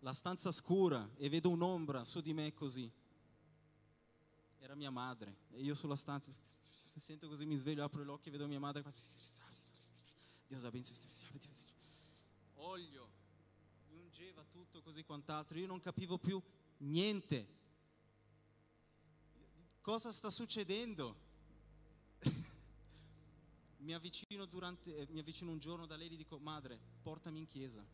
la 0.00 0.12
stanza 0.12 0.52
scura 0.52 1.10
e 1.16 1.28
vedo 1.28 1.50
un'ombra 1.50 2.04
su 2.04 2.20
di 2.20 2.32
me 2.32 2.54
così. 2.54 2.90
Era 4.60 4.74
mia 4.74 4.90
madre 4.90 5.36
e 5.50 5.60
io 5.60 5.74
sulla 5.74 5.96
stanza 5.96 6.32
sento 6.96 7.28
così, 7.28 7.46
mi 7.46 7.56
sveglio, 7.56 7.82
apro 7.84 8.04
gli 8.04 8.08
occhi 8.08 8.28
e 8.28 8.30
vedo 8.30 8.46
mia 8.46 8.60
madre. 8.60 8.84
Dio 10.48 10.58
sa 10.58 10.70
Olio, 12.54 13.10
mi 13.90 14.00
ungeva 14.00 14.42
tutto 14.44 14.80
così 14.80 15.04
quant'altro, 15.04 15.58
io 15.58 15.66
non 15.66 15.78
capivo 15.78 16.16
più 16.16 16.42
niente. 16.78 17.56
Cosa 19.82 20.10
sta 20.10 20.30
succedendo? 20.30 21.16
mi 23.78 23.92
avvicino, 23.92 24.46
durante, 24.46 24.96
eh, 24.96 25.06
mi 25.10 25.20
avvicino 25.20 25.50
un 25.50 25.58
giorno 25.58 25.84
da 25.84 25.96
lei 25.96 26.10
e 26.10 26.16
dico, 26.16 26.38
madre, 26.38 26.80
portami 27.02 27.40
in 27.40 27.46
chiesa, 27.46 27.84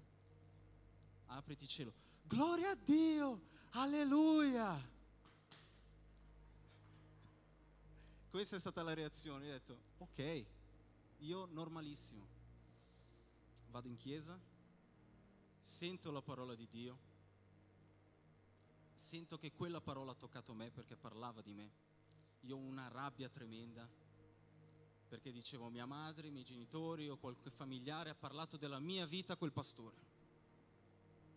apriti 1.26 1.66
cielo. 1.66 1.92
Gloria 2.22 2.70
a 2.70 2.76
Dio, 2.76 3.48
alleluia. 3.70 4.92
Questa 8.30 8.54
è 8.54 8.60
stata 8.60 8.82
la 8.82 8.94
reazione, 8.94 9.48
ho 9.48 9.52
detto, 9.52 9.78
ok, 9.98 10.46
io 11.18 11.46
normalissimo. 11.46 12.33
Vado 13.74 13.88
in 13.88 13.96
chiesa, 13.96 14.40
sento 15.58 16.12
la 16.12 16.22
parola 16.22 16.54
di 16.54 16.68
Dio, 16.68 16.96
sento 18.92 19.36
che 19.36 19.50
quella 19.50 19.80
parola 19.80 20.12
ha 20.12 20.14
toccato 20.14 20.54
me 20.54 20.70
perché 20.70 20.94
parlava 20.94 21.42
di 21.42 21.54
me. 21.54 21.72
Io 22.42 22.54
ho 22.54 22.60
una 22.60 22.86
rabbia 22.86 23.28
tremenda, 23.28 23.84
perché 25.08 25.32
dicevo 25.32 25.70
mia 25.70 25.86
madre, 25.86 26.28
i 26.28 26.30
miei 26.30 26.44
genitori 26.44 27.08
o 27.08 27.16
qualche 27.16 27.50
familiare 27.50 28.10
ha 28.10 28.14
parlato 28.14 28.56
della 28.56 28.78
mia 28.78 29.06
vita 29.06 29.32
a 29.32 29.36
quel 29.36 29.50
pastore, 29.50 29.96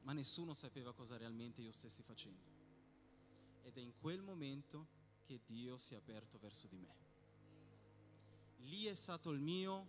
ma 0.03 0.13
nessuno 0.13 0.53
sapeva 0.53 0.93
cosa 0.93 1.17
realmente 1.17 1.63
io 1.63 1.71
stessi 1.71 2.03
facendo. 2.03 2.51
Ed 3.63 3.75
è 3.75 3.81
in 3.81 3.93
quel 3.99 4.21
momento 4.21 4.85
che 5.23 5.41
Dio 5.43 5.79
si 5.79 5.95
è 5.95 5.97
aperto 5.97 6.37
verso 6.37 6.67
di 6.67 6.77
me. 6.77 6.95
Lì 8.57 8.85
è 8.85 8.93
stato 8.93 9.31
il 9.31 9.39
mio 9.39 9.87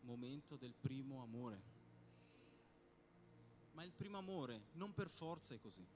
momento 0.00 0.56
del 0.56 0.74
primo 0.74 1.22
amore. 1.22 1.73
Ma 3.74 3.84
il 3.84 3.92
primo 3.92 4.18
amore 4.18 4.68
non 4.72 4.94
per 4.94 5.08
forza 5.08 5.54
è 5.54 5.60
così. 5.60 5.86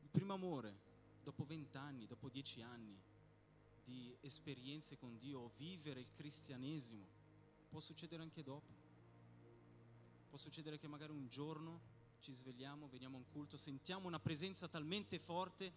Il 0.00 0.08
primo 0.10 0.34
amore, 0.34 0.78
dopo 1.22 1.44
vent'anni, 1.44 2.06
dopo 2.06 2.28
dieci 2.28 2.62
anni, 2.62 2.98
di 3.82 4.16
esperienze 4.20 4.96
con 4.96 5.16
Dio, 5.18 5.52
vivere 5.56 6.00
il 6.00 6.12
cristianesimo, 6.12 7.06
può 7.68 7.80
succedere 7.80 8.22
anche 8.22 8.42
dopo. 8.42 8.72
Può 10.28 10.36
succedere 10.38 10.78
che 10.78 10.88
magari 10.88 11.12
un 11.12 11.28
giorno 11.28 11.80
ci 12.20 12.32
svegliamo, 12.32 12.88
veniamo 12.88 13.16
a 13.16 13.20
un 13.20 13.26
culto, 13.30 13.56
sentiamo 13.56 14.06
una 14.06 14.18
presenza 14.18 14.68
talmente 14.68 15.18
forte, 15.18 15.72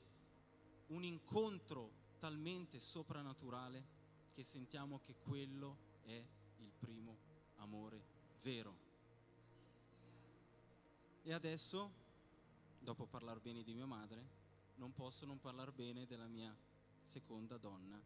un 0.88 1.04
incontro 1.04 1.92
talmente 2.18 2.80
soprannaturale 2.80 3.98
che 4.34 4.44
sentiamo 4.44 5.00
che 5.02 5.16
quello 5.16 5.78
è 6.04 6.24
il 6.58 6.72
primo 6.78 7.18
amore 7.58 8.04
vero. 8.42 8.89
E 11.30 11.34
adesso, 11.34 11.92
dopo 12.80 13.06
parlare 13.06 13.40
bene 13.40 13.62
di 13.62 13.72
mia 13.76 13.86
madre, 13.86 14.28
non 14.78 14.96
posso 14.96 15.28
non 15.28 15.40
parlare 15.40 15.72
bene 15.72 16.08
della 16.08 16.26
mia 16.26 16.58
seconda 17.04 17.56
donna 17.60 18.02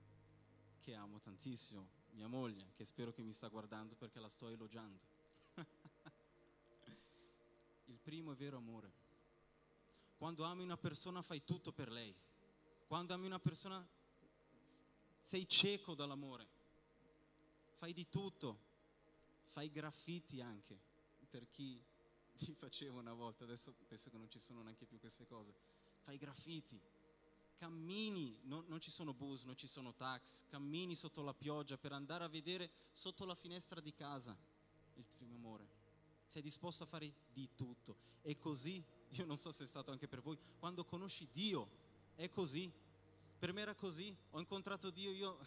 che 0.82 0.94
amo 0.94 1.22
tantissimo, 1.22 1.88
mia 2.16 2.28
moglie, 2.28 2.74
che 2.76 2.84
spero 2.84 3.14
che 3.14 3.22
mi 3.22 3.32
sta 3.32 3.48
guardando 3.48 3.96
perché 3.96 4.20
la 4.20 4.28
sto 4.28 4.50
elogiando. 4.50 5.06
Il 7.86 7.98
primo 7.98 8.34
è 8.34 8.36
vero 8.36 8.58
amore. 8.58 8.92
Quando 10.18 10.44
ami 10.44 10.64
una 10.64 10.76
persona 10.76 11.22
fai 11.22 11.46
tutto 11.46 11.72
per 11.72 11.90
lei. 11.90 12.14
Quando 12.88 13.14
ami 13.14 13.26
una 13.26 13.40
persona 13.40 13.88
sei 15.22 15.48
cieco 15.48 15.96
dall'amore. 15.96 16.46
Fai 17.78 17.94
di 17.94 18.10
tutto. 18.10 18.60
Fai 19.46 19.72
graffiti 19.72 20.42
anche, 20.42 20.78
per 21.30 21.50
chi 21.50 21.82
li 22.40 22.54
faceva 22.54 23.00
una 23.00 23.14
volta, 23.14 23.44
adesso 23.44 23.74
penso 23.88 24.10
che 24.10 24.18
non 24.18 24.30
ci 24.30 24.40
sono 24.40 24.62
neanche 24.62 24.86
più 24.86 25.00
queste 25.00 25.26
cose. 25.26 25.54
Fai 26.00 26.18
graffiti 26.18 26.82
cammini, 27.64 28.38
non, 28.44 28.66
non 28.68 28.82
ci 28.82 28.92
sono 28.92 29.14
bus, 29.14 29.44
non 29.44 29.56
ci 29.56 29.68
sono 29.68 29.94
tax, 29.94 30.44
cammini 30.48 30.96
sotto 30.96 31.22
la 31.22 31.34
pioggia 31.34 31.78
per 31.78 31.94
andare 31.94 32.26
a 32.26 32.28
vedere 32.28 32.70
sotto 32.92 33.24
la 33.24 33.36
finestra 33.36 33.80
di 33.80 33.94
casa 33.94 34.38
il 34.96 35.06
primo 35.06 35.36
amore. 35.36 35.66
Sei 36.26 36.42
disposto 36.42 36.84
a 36.84 36.88
fare 36.88 37.14
di 37.32 37.48
tutto. 37.56 37.96
E 38.22 38.38
così, 38.38 38.84
io 39.12 39.26
non 39.26 39.38
so 39.38 39.52
se 39.52 39.64
è 39.64 39.68
stato 39.68 39.92
anche 39.92 40.10
per 40.10 40.22
voi, 40.22 40.38
quando 40.60 40.84
conosci 40.84 41.30
Dio, 41.32 41.70
è 42.16 42.30
così. 42.30 42.70
Per 43.40 43.54
me 43.54 43.62
era 43.62 43.76
così, 43.76 44.14
ho 44.32 44.40
incontrato 44.40 44.90
Dio, 44.90 45.12
io 45.12 45.38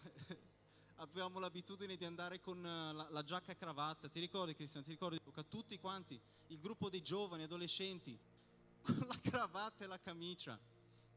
avevamo 0.97 1.39
l'abitudine 1.39 1.97
di 1.97 2.05
andare 2.05 2.39
con 2.39 2.65
eh, 2.65 2.93
la, 2.93 3.07
la 3.09 3.23
giacca 3.23 3.51
e 3.51 3.55
cravatta, 3.55 4.09
ti 4.09 4.19
ricordi 4.19 4.55
Cristian, 4.55 4.83
ti 4.83 4.89
ricordi 4.89 5.19
Luca, 5.37 5.43
tutti 5.43 5.77
quanti, 5.77 6.19
il 6.47 6.59
gruppo 6.59 6.89
dei 6.89 7.03
giovani, 7.03 7.43
adolescenti, 7.43 8.17
con 8.81 8.97
la 9.07 9.19
cravatta 9.21 9.83
e 9.83 9.87
la 9.87 9.99
camicia. 9.99 10.59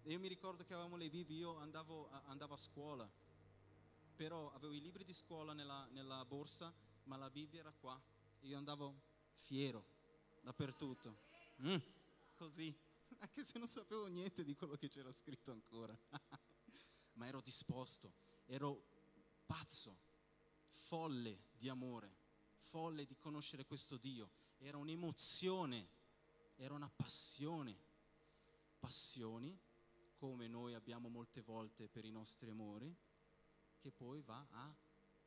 E 0.03 0.11
io 0.11 0.19
mi 0.19 0.29
ricordo 0.29 0.63
che 0.63 0.75
avevamo 0.75 0.97
le 0.97 1.09
Bibbie, 1.09 1.39
io 1.39 1.57
andavo, 1.57 2.11
andavo 2.27 2.53
a 2.53 2.59
scuola, 2.59 3.11
però 4.15 4.53
avevo 4.53 4.75
i 4.75 4.81
libri 4.81 5.05
di 5.05 5.15
scuola 5.15 5.55
nella, 5.55 5.87
nella 5.93 6.23
borsa, 6.27 6.71
ma 7.05 7.17
la 7.17 7.31
Bibbia 7.31 7.61
era 7.61 7.73
qua. 7.73 7.99
Io 8.41 8.59
andavo 8.59 9.01
fiero 9.33 9.85
dappertutto. 10.43 11.17
Mm, 11.63 11.77
così, 12.37 12.77
anche 13.21 13.43
se 13.43 13.59
non 13.59 13.69
sapevo 13.69 14.07
niente 14.07 14.45
di 14.45 14.55
quello 14.55 14.77
che 14.77 14.89
c'era 14.89 15.13
scritto 15.13 15.51
ancora. 15.51 15.97
ma 17.15 17.27
ero 17.27 17.41
disposto, 17.41 18.13
ero 18.45 18.85
pazzo, 19.47 19.97
folle 20.69 21.45
di 21.53 21.71
amore, 21.71 22.20
folle 22.61 23.07
di 23.07 23.17
conoscere 23.17 23.65
questo 23.65 23.97
Dio. 23.97 24.31
Era 24.59 24.77
un'emozione, 24.77 25.89
era 26.57 26.75
una 26.75 26.89
passione. 26.89 27.89
Passioni 28.79 29.59
come 30.21 30.49
noi 30.49 30.75
abbiamo 30.75 31.09
molte 31.09 31.41
volte 31.41 31.89
per 31.89 32.05
i 32.05 32.11
nostri 32.11 32.51
amori, 32.51 32.95
che 33.79 33.91
poi 33.91 34.21
va 34.21 34.47
a 34.51 34.75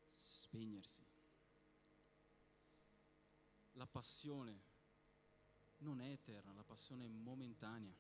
spegnersi. 0.08 1.04
La 3.74 3.88
passione 3.88 4.62
non 5.78 6.00
è 6.00 6.12
eterna, 6.12 6.54
la 6.54 6.64
passione 6.64 7.06
è 7.06 7.08
momentanea, 7.08 7.96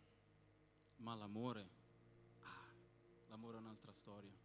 ma 0.98 1.16
l'amore, 1.16 1.70
ah, 2.42 2.68
l'amore 3.30 3.58
è 3.58 3.60
un'altra 3.60 3.92
storia. 3.92 4.38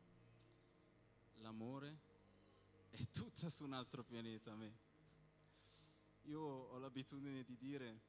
L'amore 1.40 2.00
è 2.98 3.10
tutta 3.10 3.48
su 3.48 3.62
un 3.64 3.72
altro 3.74 4.02
pianeta 4.02 4.52
a 4.52 4.56
me. 4.56 4.76
Io 6.22 6.40
ho 6.40 6.78
l'abitudine 6.78 7.44
di 7.44 7.56
dire, 7.56 8.00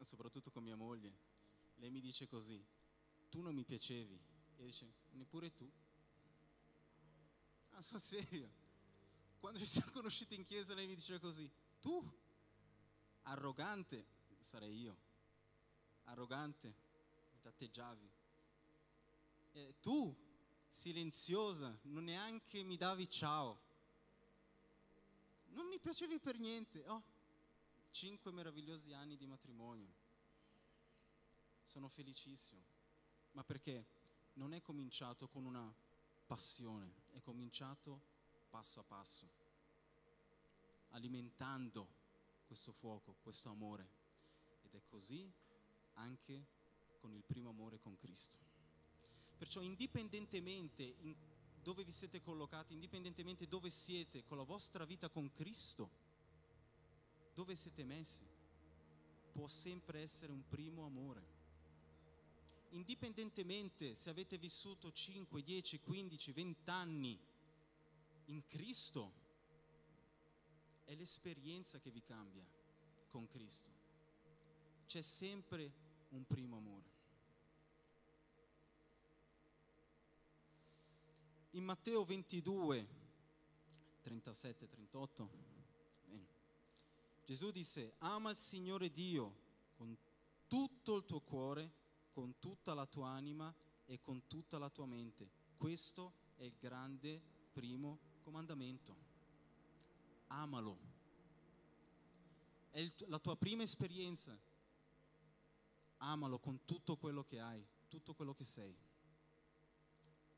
soprattutto 0.00 0.50
con 0.50 0.62
mia 0.62 0.76
moglie, 0.76 1.14
lei 1.76 1.90
mi 1.90 2.00
dice 2.00 2.26
così, 2.26 2.64
tu 3.28 3.42
non 3.42 3.54
mi 3.54 3.64
piacevi. 3.64 4.18
E 4.56 4.64
dice, 4.64 4.92
neppure 5.10 5.52
tu. 5.52 5.70
Ah, 7.70 7.82
sono 7.82 8.00
serio. 8.00 8.50
Quando 9.38 9.58
ci 9.58 9.66
siamo 9.66 9.90
conosciuti 9.92 10.34
in 10.34 10.44
chiesa 10.44 10.74
lei 10.74 10.86
mi 10.86 10.94
diceva 10.94 11.18
così, 11.18 11.50
tu, 11.80 12.02
arrogante, 13.22 14.06
sarei 14.38 14.80
io, 14.80 14.96
arrogante, 16.04 16.74
t'atteggiavi. 17.42 18.10
E 19.52 19.74
tu, 19.80 20.16
silenziosa, 20.74 21.78
non 21.82 22.04
neanche 22.04 22.64
mi 22.64 22.76
davi 22.76 23.08
ciao. 23.08 23.60
Non 25.50 25.66
mi 25.68 25.78
piacevi 25.78 26.18
per 26.18 26.38
niente. 26.38 26.84
Oh, 26.88 27.02
cinque 27.90 28.32
meravigliosi 28.32 28.92
anni 28.92 29.16
di 29.16 29.26
matrimonio. 29.26 30.02
Sono 31.62 31.88
felicissimo 31.88 32.72
ma 33.34 33.44
perché 33.44 33.84
non 34.34 34.52
è 34.52 34.62
cominciato 34.62 35.28
con 35.28 35.44
una 35.44 35.72
passione, 36.26 36.92
è 37.12 37.20
cominciato 37.20 38.00
passo 38.48 38.80
a 38.80 38.84
passo, 38.84 39.28
alimentando 40.90 41.86
questo 42.46 42.72
fuoco, 42.72 43.16
questo 43.22 43.50
amore. 43.50 44.02
Ed 44.62 44.74
è 44.74 44.82
così 44.88 45.30
anche 45.94 46.46
con 47.00 47.12
il 47.12 47.22
primo 47.22 47.50
amore 47.50 47.78
con 47.80 47.96
Cristo. 47.96 48.53
Perciò 49.44 49.60
indipendentemente 49.60 50.94
in 51.02 51.14
dove 51.62 51.84
vi 51.84 51.92
siete 51.92 52.22
collocati, 52.22 52.72
indipendentemente 52.72 53.46
dove 53.46 53.68
siete 53.68 54.24
con 54.24 54.38
la 54.38 54.42
vostra 54.42 54.86
vita 54.86 55.10
con 55.10 55.30
Cristo, 55.34 55.90
dove 57.34 57.54
siete 57.54 57.84
messi, 57.84 58.24
può 59.32 59.46
sempre 59.46 60.00
essere 60.00 60.32
un 60.32 60.48
primo 60.48 60.86
amore 60.86 61.34
indipendentemente 62.70 63.94
se 63.94 64.08
avete 64.08 64.38
vissuto 64.38 64.90
5, 64.90 65.42
10, 65.42 65.78
15, 65.80 66.32
20 66.32 66.70
anni 66.70 67.18
in 68.26 68.46
Cristo, 68.46 69.12
è 70.84 70.94
l'esperienza 70.94 71.78
che 71.80 71.90
vi 71.90 72.02
cambia 72.02 72.42
con 73.10 73.28
Cristo. 73.28 73.70
C'è 74.86 75.02
sempre 75.02 75.70
un 76.12 76.24
primo 76.24 76.56
amore. 76.56 76.93
In 81.54 81.62
Matteo 81.62 82.04
22, 82.04 82.88
37, 84.02 84.68
38, 84.68 85.30
bene. 86.08 86.26
Gesù 87.24 87.52
disse, 87.52 87.94
ama 87.98 88.30
il 88.30 88.36
Signore 88.36 88.90
Dio 88.90 89.42
con 89.76 89.96
tutto 90.48 90.96
il 90.96 91.04
tuo 91.04 91.20
cuore, 91.20 91.72
con 92.10 92.40
tutta 92.40 92.74
la 92.74 92.86
tua 92.86 93.10
anima 93.10 93.54
e 93.84 94.00
con 94.00 94.26
tutta 94.26 94.58
la 94.58 94.68
tua 94.68 94.86
mente. 94.86 95.30
Questo 95.56 96.12
è 96.34 96.42
il 96.42 96.56
grande 96.58 97.22
primo 97.52 98.00
comandamento. 98.22 98.96
Amalo. 100.26 100.76
È 102.70 102.92
la 103.06 103.20
tua 103.20 103.36
prima 103.36 103.62
esperienza. 103.62 104.36
Amalo 105.98 106.40
con 106.40 106.64
tutto 106.64 106.96
quello 106.96 107.22
che 107.22 107.38
hai, 107.38 107.64
tutto 107.88 108.12
quello 108.12 108.34
che 108.34 108.44
sei. 108.44 108.76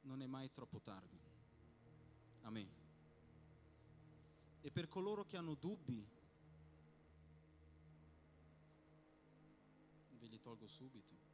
Non 0.06 0.22
è 0.22 0.26
mai 0.26 0.50
troppo 0.50 0.80
tardi. 0.80 1.18
Amen. 2.42 2.68
E 4.60 4.70
per 4.70 4.88
coloro 4.88 5.24
che 5.24 5.36
hanno 5.36 5.54
dubbi, 5.54 6.04
ve 10.18 10.26
li 10.26 10.40
tolgo 10.40 10.66
subito. 10.66 11.26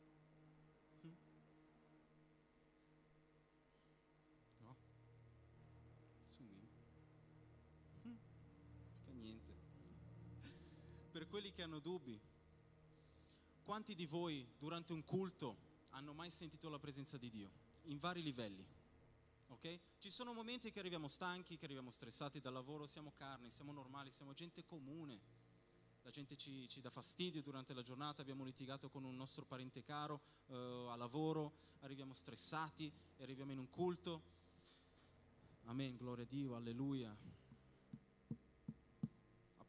per 11.13 11.29
quelli 11.29 11.53
che 11.53 11.63
hanno 11.63 11.79
dubbi. 11.79 12.19
Quanti 13.63 13.95
di 13.95 14.07
voi 14.07 14.45
durante 14.59 14.93
un 14.93 15.05
culto 15.05 15.57
hanno 15.91 16.15
mai 16.15 16.31
sentito 16.31 16.69
la 16.69 16.81
presenza 16.81 17.17
di 17.17 17.31
Dio? 17.31 17.72
In 17.85 17.99
vari 17.99 18.23
livelli. 18.23 18.65
Ok? 19.49 19.79
Ci 19.99 20.11
sono 20.11 20.33
momenti 20.33 20.71
che 20.71 20.79
arriviamo 20.79 21.09
stanchi, 21.09 21.57
che 21.57 21.65
arriviamo 21.65 21.91
stressati 21.91 22.41
dal 22.41 22.53
lavoro, 22.53 22.87
siamo 22.87 23.13
carne, 23.13 23.51
siamo 23.51 23.73
normali, 23.73 24.11
siamo 24.11 24.33
gente 24.33 24.65
comune. 24.65 25.21
La 26.03 26.11
gente 26.11 26.37
ci, 26.37 26.69
ci 26.69 26.81
dà 26.81 26.91
fastidio 26.91 27.43
durante 27.43 27.75
la 27.75 27.83
giornata, 27.83 28.23
abbiamo 28.23 28.45
litigato 28.45 28.89
con 28.89 29.05
un 29.05 29.15
nostro 29.15 29.45
parente 29.45 29.83
caro 29.83 30.21
uh, 30.47 30.55
a 30.89 30.97
lavoro, 30.97 31.53
arriviamo 31.81 32.13
stressati 32.13 32.93
e 33.17 33.23
arriviamo 33.23 33.53
in 33.53 33.59
un 33.59 33.71
culto. 33.71 34.23
Amen, 35.65 35.97
gloria 35.97 36.25
a 36.25 36.27
Dio, 36.29 36.57
alleluia 36.57 37.17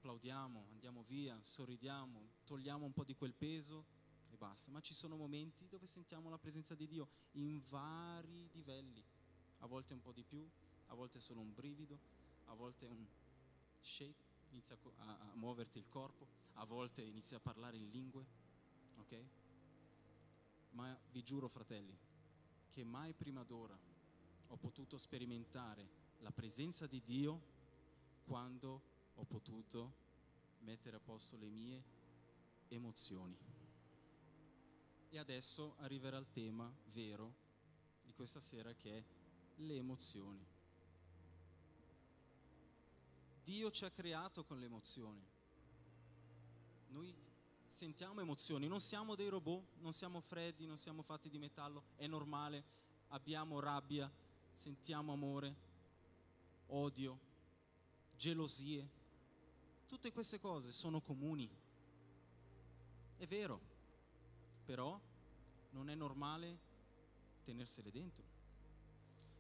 applaudiamo, 0.04 0.65
andiamo 0.73 1.06
via, 1.08 1.39
sorridiamo, 1.41 2.19
togliamo 2.43 2.84
un 2.84 2.91
po' 2.91 3.06
di 3.06 3.15
quel 3.15 3.34
peso 3.34 3.86
basta. 4.43 4.71
Ma 4.71 4.82
ci 4.82 4.93
sono 4.93 5.15
momenti 5.15 5.67
dove 5.69 5.88
sentiamo 5.88 6.29
la 6.29 6.38
presenza 6.38 6.75
di 6.75 6.86
Dio 6.86 7.08
in 7.34 7.62
vari 7.69 8.49
livelli, 8.51 9.01
a 9.60 9.67
volte 9.67 9.93
un 9.93 10.01
po' 10.01 10.12
di 10.12 10.23
più, 10.23 10.45
a 10.88 10.95
volte 10.95 11.21
solo 11.21 11.39
un 11.39 11.53
brivido, 11.53 11.97
a 12.47 12.53
volte 12.53 12.86
un 12.86 13.06
shake, 13.79 14.21
inizia 14.49 14.77
a, 14.97 15.32
a 15.32 15.36
muoverti 15.36 15.77
il 15.77 15.88
corpo, 15.88 16.27
a 16.56 16.65
volte 16.65 17.01
inizia 17.01 17.38
a 17.38 17.39
parlare 17.39 17.77
in 17.77 17.89
lingue, 17.89 18.25
ok? 18.97 19.25
Ma 20.71 20.97
vi 21.12 21.23
giuro, 21.23 21.47
fratelli, 21.47 21.97
che 22.69 22.84
mai 22.84 23.13
prima 23.13 23.43
d'ora 23.43 23.79
ho 24.47 24.58
potuto 24.58 24.97
sperimentare 24.97 26.01
la 26.19 26.32
presenza 26.32 26.86
di 26.86 27.01
Dio 27.01 27.41
quando 28.25 28.82
ho 29.15 29.23
potuto 29.23 30.01
mettere 30.60 30.97
a 30.97 30.99
posto 30.99 31.38
le 31.38 31.49
mie 31.49 31.84
emozioni. 32.67 33.52
E 35.13 35.19
adesso 35.19 35.76
arriverà 35.78 36.17
il 36.17 36.32
tema 36.32 36.73
vero 36.86 37.36
di 38.02 38.12
questa 38.13 38.39
sera 38.39 38.73
che 38.73 38.97
è 38.97 39.04
le 39.58 39.76
emozioni. 39.76 40.43
Dio 43.43 43.69
ci 43.69 43.86
ha 43.86 43.91
creato 43.91 44.43
con 44.43 44.58
le 44.58 44.65
emozioni. 44.65 45.23
Noi 46.88 47.13
sentiamo 47.67 48.21
emozioni, 48.21 48.67
non 48.67 48.82
siamo 48.82 49.13
dei 49.13 49.28
robot, 49.28 49.63
non 49.82 49.93
siamo 49.93 50.19
freddi, 50.19 50.65
non 50.65 50.80
siamo 50.80 51.04
fatti 51.04 51.30
di 51.30 51.38
metallo, 51.38 51.84
è 51.95 52.08
normale, 52.08 52.63
abbiamo 53.10 53.60
rabbia, 53.60 54.12
sentiamo 54.52 55.13
amore, 55.13 55.56
odio, 56.69 57.19
gelosie, 58.17 58.89
tutte 59.86 60.12
queste 60.12 60.39
cose 60.39 60.71
sono 60.71 61.02
comuni. 61.02 61.47
È 63.15 63.28
vero, 63.28 63.72
però 64.63 64.99
non 65.71 65.89
è 65.89 65.95
normale 65.95 66.60
tenersele 67.43 67.91
dentro. 67.91 68.23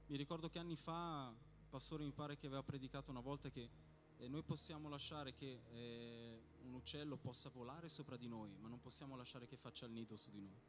Mi 0.07 0.17
ricordo 0.17 0.49
che 0.49 0.59
anni 0.59 0.75
fa 0.75 1.33
il 1.33 1.67
pastore 1.69 2.03
mi 2.03 2.11
pare 2.11 2.37
che 2.37 2.47
aveva 2.47 2.63
predicato 2.63 3.11
una 3.11 3.21
volta 3.21 3.49
che 3.49 3.69
eh, 4.17 4.27
noi 4.27 4.43
possiamo 4.43 4.89
lasciare 4.89 5.33
che 5.33 5.61
eh, 5.71 6.41
un 6.63 6.73
uccello 6.73 7.17
possa 7.17 7.49
volare 7.49 7.89
sopra 7.89 8.17
di 8.17 8.27
noi, 8.27 8.55
ma 8.59 8.67
non 8.67 8.79
possiamo 8.79 9.15
lasciare 9.15 9.47
che 9.47 9.57
faccia 9.57 9.85
il 9.85 9.91
nido 9.91 10.15
su 10.15 10.29
di 10.29 10.41
noi. 10.41 10.59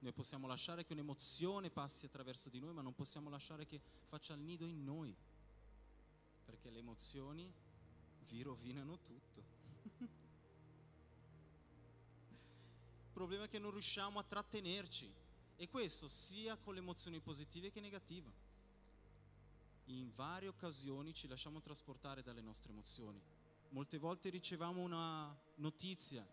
Noi 0.00 0.12
possiamo 0.12 0.46
lasciare 0.46 0.84
che 0.84 0.92
un'emozione 0.92 1.70
passi 1.70 2.06
attraverso 2.06 2.48
di 2.50 2.60
noi, 2.60 2.72
ma 2.72 2.82
non 2.82 2.94
possiamo 2.94 3.28
lasciare 3.28 3.66
che 3.66 3.80
faccia 4.06 4.34
il 4.34 4.40
nido 4.40 4.66
in 4.66 4.84
noi, 4.84 5.14
perché 6.44 6.70
le 6.70 6.78
emozioni 6.78 7.52
vi 8.28 8.42
rovinano 8.42 8.98
tutto. 9.00 9.57
Problema 13.18 13.44
è 13.46 13.48
che 13.48 13.58
non 13.58 13.72
riusciamo 13.72 14.20
a 14.20 14.22
trattenerci 14.22 15.12
e 15.56 15.68
questo 15.68 16.06
sia 16.06 16.56
con 16.56 16.74
le 16.74 16.78
emozioni 16.78 17.18
positive 17.18 17.72
che 17.72 17.80
negative 17.80 18.32
in 19.86 20.12
varie 20.14 20.46
occasioni 20.46 21.12
ci 21.12 21.26
lasciamo 21.26 21.60
trasportare 21.60 22.22
dalle 22.22 22.42
nostre 22.42 22.70
emozioni. 22.70 23.20
Molte 23.70 23.98
volte 23.98 24.28
riceviamo 24.28 24.80
una 24.80 25.36
notizia. 25.56 26.24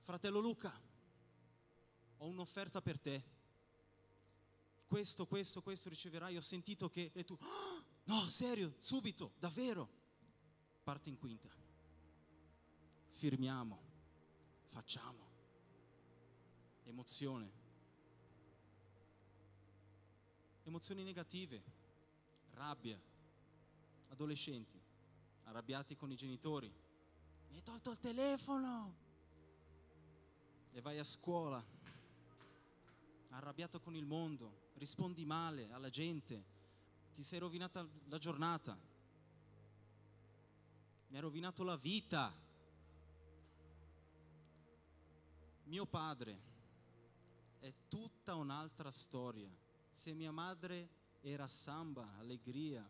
Fratello 0.00 0.40
Luca, 0.40 0.72
ho 2.16 2.26
un'offerta 2.26 2.82
per 2.82 2.98
te. 2.98 3.22
Questo, 4.88 5.26
questo, 5.26 5.62
questo 5.62 5.88
riceverai. 5.88 6.36
Ho 6.36 6.40
sentito 6.40 6.90
che... 6.90 7.12
E 7.14 7.24
tu, 7.24 7.38
oh, 7.40 7.84
no, 8.04 8.28
serio, 8.28 8.74
subito, 8.78 9.34
davvero. 9.38 9.88
Parte 10.82 11.10
in 11.10 11.16
quinta. 11.16 11.48
Firmiamo, 13.10 13.87
facciamo. 14.68 15.26
Emozione. 16.84 17.50
Emozioni 20.64 21.02
negative. 21.02 21.62
Rabbia, 22.52 23.00
adolescenti. 24.08 24.80
Arrabbiati 25.44 25.96
con 25.96 26.10
i 26.10 26.16
genitori, 26.16 26.70
mi 27.48 27.56
hai 27.56 27.62
tolto 27.62 27.90
il 27.90 27.98
telefono. 27.98 29.06
E 30.72 30.80
vai 30.82 30.98
a 30.98 31.04
scuola, 31.04 31.64
arrabbiato 33.30 33.80
con 33.80 33.96
il 33.96 34.04
mondo, 34.04 34.72
rispondi 34.74 35.24
male 35.24 35.70
alla 35.72 35.88
gente, 35.88 36.44
ti 37.14 37.22
sei 37.22 37.38
rovinata 37.38 37.86
la 38.08 38.18
giornata, 38.18 38.78
mi 41.08 41.16
ha 41.16 41.20
rovinato 41.20 41.64
la 41.64 41.76
vita. 41.76 42.46
Mio 45.68 45.84
padre 45.84 46.40
è 47.58 47.70
tutta 47.88 48.34
un'altra 48.36 48.90
storia. 48.90 49.54
Se 49.90 50.14
mia 50.14 50.32
madre 50.32 50.88
era 51.20 51.46
samba, 51.46 52.08
allegria. 52.16 52.82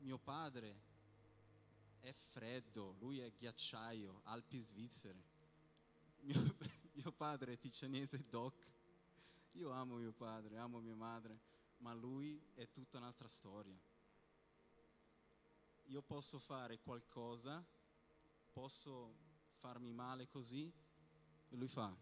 Mio 0.00 0.18
padre 0.18 0.76
è 2.00 2.12
freddo, 2.12 2.96
lui 2.98 3.20
è 3.20 3.32
ghiacciaio, 3.32 4.20
Alpi 4.24 4.58
svizzere. 4.58 5.22
Mio, 6.20 6.54
mio 6.92 7.10
padre 7.12 7.54
è 7.54 7.58
ticinese 7.58 8.26
doc. 8.28 8.54
Io 9.52 9.70
amo 9.70 9.96
mio 9.96 10.12
padre, 10.12 10.58
amo 10.58 10.80
mia 10.80 10.94
madre, 10.94 11.40
ma 11.78 11.94
lui 11.94 12.38
è 12.52 12.70
tutta 12.70 12.98
un'altra 12.98 13.26
storia. 13.26 13.80
Io 15.84 16.02
posso 16.02 16.38
fare 16.38 16.78
qualcosa, 16.80 17.64
posso 18.52 19.14
farmi 19.60 19.94
male 19.94 20.28
così, 20.28 20.70
e 21.54 21.56
lui 21.56 21.68
fa, 21.68 21.96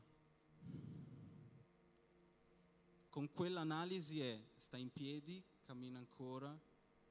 con 3.10 3.30
quell'analisi 3.30 4.22
è 4.22 4.42
sta 4.56 4.78
in 4.78 4.90
piedi, 4.90 5.44
cammina 5.60 5.98
ancora, 5.98 6.58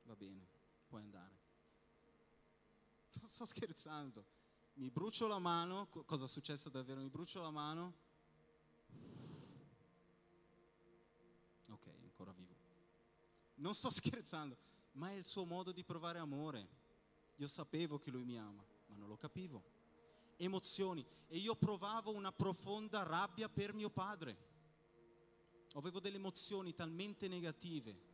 va 0.04 0.16
bene, 0.16 0.48
puoi 0.88 1.04
andare. 1.04 1.40
Non 3.22 3.30
sto 3.30 3.46
scherzando, 3.46 4.26
mi 4.76 4.90
brucio 4.90 5.28
la 5.28 5.38
mano, 5.38 5.88
cosa 5.88 6.26
è 6.26 6.28
successo 6.28 6.70
davvero? 6.70 7.00
Mi 7.00 7.10
brucio 7.10 7.40
la 7.40 7.52
mano, 7.52 7.94
ok, 11.68 11.88
ancora 12.02 12.32
vivo. 12.32 12.56
Non 13.56 13.76
sto 13.76 13.92
scherzando, 13.94 14.58
ma 14.94 15.12
è 15.12 15.14
il 15.14 15.26
suo 15.26 15.46
modo 15.46 15.72
di 15.72 15.84
provare 15.84 16.18
amore. 16.18 16.68
Io 17.36 17.48
sapevo 17.48 18.00
che 18.00 18.10
lui 18.10 18.24
mi 18.24 18.40
ama, 18.40 18.66
ma 18.88 18.96
non 18.96 19.08
lo 19.08 19.16
capivo. 19.16 19.71
Emozioni, 20.44 21.06
e 21.28 21.38
io 21.38 21.56
provavo 21.56 22.12
una 22.12 22.32
profonda 22.32 23.04
rabbia 23.04 23.48
per 23.48 23.74
mio 23.74 23.92
padre 23.92 24.50
avevo 25.74 26.00
delle 26.00 26.18
emozioni 26.18 26.74
talmente 26.74 27.28
negative 27.28 28.10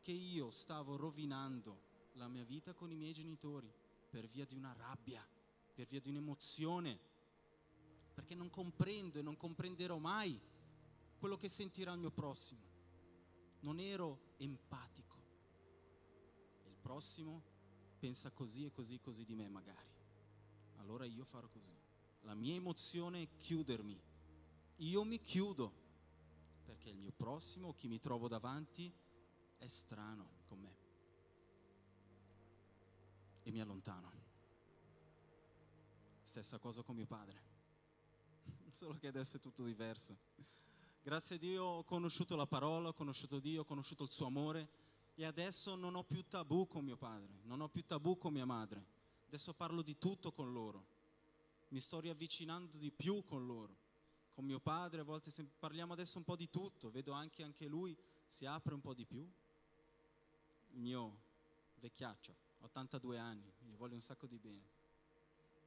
che 0.00 0.12
io 0.12 0.50
stavo 0.50 0.96
rovinando 0.96 1.84
la 2.14 2.28
mia 2.28 2.44
vita 2.44 2.72
con 2.72 2.90
i 2.90 2.96
miei 2.96 3.12
genitori 3.12 3.70
per 4.08 4.26
via 4.26 4.46
di 4.46 4.54
una 4.54 4.72
rabbia, 4.72 5.24
per 5.74 5.86
via 5.86 6.00
di 6.00 6.08
un'emozione, 6.08 6.98
perché 8.14 8.34
non 8.34 8.48
comprendo 8.48 9.18
e 9.18 9.22
non 9.22 9.36
comprenderò 9.36 9.98
mai 9.98 10.40
quello 11.18 11.36
che 11.36 11.48
sentirà 11.48 11.92
il 11.92 11.98
mio 11.98 12.10
prossimo. 12.10 12.62
Non 13.60 13.80
ero 13.80 14.32
empatico. 14.38 15.16
Il 16.64 16.76
prossimo 16.80 17.42
pensa 17.98 18.30
così 18.30 18.64
e 18.64 18.72
così 18.72 18.94
e 18.94 19.00
così 19.00 19.24
di 19.24 19.34
me 19.34 19.48
magari. 19.48 19.95
Allora 20.76 21.04
io 21.04 21.24
farò 21.24 21.48
così. 21.48 21.74
La 22.22 22.34
mia 22.34 22.54
emozione 22.54 23.22
è 23.22 23.28
chiudermi. 23.36 24.00
Io 24.76 25.04
mi 25.04 25.20
chiudo 25.20 25.84
perché 26.64 26.90
il 26.90 26.98
mio 26.98 27.12
prossimo, 27.12 27.74
chi 27.74 27.86
mi 27.86 27.98
trovo 27.98 28.28
davanti, 28.28 28.92
è 29.58 29.66
strano 29.66 30.28
con 30.48 30.58
me. 30.58 30.76
E 33.42 33.50
mi 33.52 33.60
allontano. 33.60 34.12
Stessa 36.22 36.58
cosa 36.58 36.82
con 36.82 36.96
mio 36.96 37.06
padre. 37.06 37.40
Solo 38.70 38.98
che 38.98 39.06
adesso 39.06 39.36
è 39.36 39.40
tutto 39.40 39.64
diverso. 39.64 40.16
Grazie 41.02 41.36
a 41.36 41.38
Dio 41.38 41.64
ho 41.64 41.84
conosciuto 41.84 42.34
la 42.34 42.46
parola, 42.46 42.88
ho 42.88 42.92
conosciuto 42.92 43.38
Dio, 43.38 43.60
ho 43.60 43.64
conosciuto 43.64 44.02
il 44.02 44.10
suo 44.10 44.26
amore 44.26 44.68
e 45.14 45.24
adesso 45.24 45.76
non 45.76 45.94
ho 45.94 46.02
più 46.02 46.26
tabù 46.26 46.66
con 46.66 46.84
mio 46.84 46.96
padre, 46.96 47.38
non 47.44 47.60
ho 47.60 47.68
più 47.68 47.84
tabù 47.86 48.18
con 48.18 48.32
mia 48.32 48.44
madre. 48.44 48.84
Adesso 49.26 49.54
parlo 49.54 49.82
di 49.82 49.98
tutto 49.98 50.32
con 50.32 50.52
loro. 50.52 50.86
Mi 51.68 51.80
sto 51.80 52.00
riavvicinando 52.00 52.76
di 52.76 52.90
più 52.90 53.24
con 53.24 53.46
loro 53.46 53.84
con 54.36 54.44
mio 54.44 54.60
padre, 54.60 55.00
a 55.00 55.02
volte 55.02 55.30
parliamo 55.58 55.94
adesso 55.94 56.18
un 56.18 56.24
po' 56.24 56.36
di 56.36 56.50
tutto, 56.50 56.90
vedo 56.90 57.12
anche, 57.12 57.42
anche 57.42 57.66
lui 57.66 57.96
si 58.28 58.44
apre 58.44 58.74
un 58.74 58.82
po' 58.82 58.92
di 58.92 59.06
più. 59.06 59.26
Il 60.72 60.78
mio 60.78 61.22
vecchiaccio, 61.76 62.36
82 62.58 63.16
anni, 63.16 63.50
gli 63.60 63.74
voglio 63.76 63.94
un 63.94 64.02
sacco 64.02 64.26
di 64.26 64.38
bene. 64.38 64.68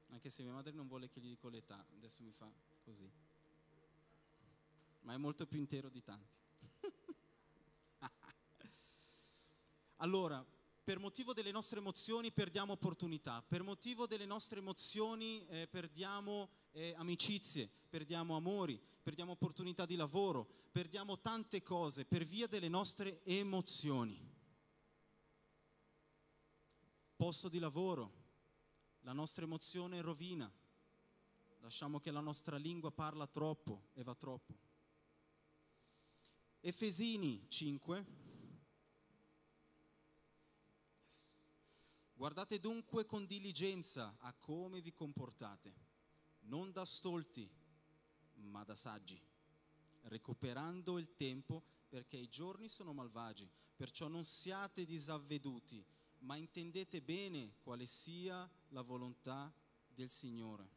Anche 0.09 0.29
se 0.29 0.43
mia 0.43 0.51
madre 0.51 0.71
non 0.71 0.85
vuole 0.85 1.09
che 1.09 1.19
gli 1.19 1.29
dico 1.29 1.49
l'età, 1.49 1.83
adesso 1.95 2.21
mi 2.21 2.31
fa 2.31 2.47
così. 2.83 3.11
Ma 4.99 5.15
è 5.15 5.17
molto 5.17 5.47
più 5.47 5.57
intero 5.57 5.89
di 5.89 6.03
tanti. 6.03 6.37
allora, 9.97 10.45
per 10.89 10.97
motivo 10.97 11.33
delle 11.33 11.51
nostre 11.51 11.77
emozioni 11.77 12.31
perdiamo 12.31 12.73
opportunità, 12.73 13.43
per 13.43 13.61
motivo 13.61 14.07
delle 14.07 14.25
nostre 14.25 14.57
emozioni 14.57 15.45
eh, 15.45 15.67
perdiamo 15.67 16.49
eh, 16.71 16.95
amicizie, 16.97 17.69
perdiamo 17.87 18.35
amori, 18.35 18.81
perdiamo 19.03 19.33
opportunità 19.33 19.85
di 19.85 19.95
lavoro, 19.95 20.49
perdiamo 20.71 21.19
tante 21.19 21.61
cose 21.61 22.05
per 22.05 22.23
via 22.23 22.47
delle 22.47 22.69
nostre 22.69 23.23
emozioni. 23.23 24.19
Posto 27.15 27.49
di 27.49 27.59
lavoro, 27.59 28.11
la 29.01 29.13
nostra 29.13 29.45
emozione 29.45 30.01
rovina, 30.01 30.51
lasciamo 31.59 31.99
che 31.99 32.09
la 32.09 32.19
nostra 32.19 32.57
lingua 32.57 32.89
parla 32.89 33.27
troppo 33.27 33.89
e 33.93 34.01
va 34.01 34.15
troppo. 34.15 34.57
Efesini 36.61 37.45
5. 37.47 38.28
Guardate 42.19 42.59
dunque 42.59 43.05
con 43.05 43.25
diligenza 43.25 44.17
a 44.19 44.33
come 44.33 44.81
vi 44.81 44.91
comportate 44.91 45.73
non 46.47 46.73
da 46.73 46.83
stolti, 46.83 47.49
ma 48.41 48.61
da 48.65 48.75
saggi, 48.75 49.17
recuperando 50.01 50.97
il 50.97 51.15
tempo 51.15 51.63
perché 51.87 52.17
i 52.17 52.27
giorni 52.27 52.67
sono 52.67 52.91
malvagi, 52.91 53.49
perciò 53.73 54.09
non 54.09 54.25
siate 54.25 54.83
disavveduti, 54.83 55.81
ma 56.17 56.35
intendete 56.35 57.01
bene 57.01 57.53
quale 57.63 57.85
sia 57.85 58.45
la 58.71 58.81
volontà 58.81 59.49
del 59.87 60.09
Signore. 60.09 60.69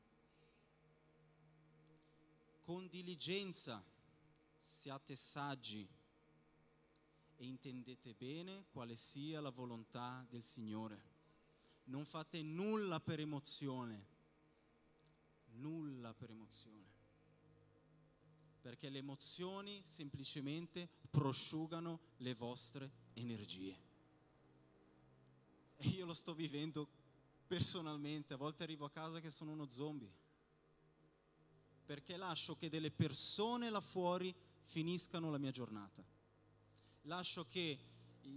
con 2.61 2.87
diligenza 2.87 3.85
siate 4.61 5.17
saggi 5.17 5.89
e 7.35 7.45
intendete 7.45 8.15
bene 8.15 8.67
quale 8.71 8.95
sia 8.95 9.41
la 9.41 9.51
volontà 9.51 10.25
del 10.31 10.45
Signore. 10.45 11.12
Non 11.85 12.05
fate 12.05 12.43
nulla 12.43 13.01
per 13.01 13.21
emozione, 13.21 14.07
nulla 15.55 16.15
per 16.15 16.31
emozione, 16.31 16.87
perché 18.61 18.89
le 18.89 18.99
emozioni 18.99 19.83
semplicemente 19.85 20.89
prosciugano 21.11 22.01
le 22.19 22.35
vostre 22.35 22.91
energie. 23.15 23.77
E 25.77 25.89
io 25.89 26.07
lo 26.07 26.15
sto 26.15 26.35
vivendo 26.35 26.89
personalmente, 27.47 28.35
a 28.35 28.39
volte 28.39 28.63
arrivo 28.63 28.85
a 28.85 28.91
casa 28.91 29.21
che 29.21 29.31
sono 29.31 29.51
uno 29.51 29.69
zombie, 29.69 30.11
perché 31.85 32.17
lascio 32.17 32.57
che 32.57 32.71
delle 32.71 32.91
persone 32.91 33.69
là 33.69 33.81
fuori 33.81 34.35
finiscano 34.63 35.31
la 35.31 35.39
mia 35.39 35.51
giornata. 35.51 36.03
Lascio 37.03 37.47
che 37.49 37.79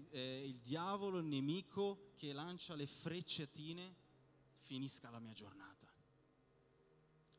eh, 0.10 0.48
il 0.48 0.60
diavolo, 0.60 1.20
il 1.20 1.26
nemico 1.26 2.12
che 2.16 2.34
lancia 2.34 2.76
le 2.76 2.88
frecciatine, 2.88 3.96
finisca 4.60 5.10
la 5.10 5.20
mia 5.20 5.34
giornata. 5.34 5.88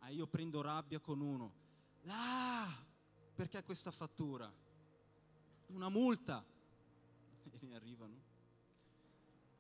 Ah, 0.01 0.11
io 0.11 0.27
prendo 0.27 0.61
rabbia 0.61 1.01
con 1.01 1.21
uno. 1.21 1.53
Ah, 2.07 2.85
perché 3.35 3.63
questa 3.65 3.91
fattura? 3.91 4.53
Una 5.69 5.89
multa. 5.89 6.45
E 7.59 7.67
ne 7.67 7.75
arrivano 7.75 8.27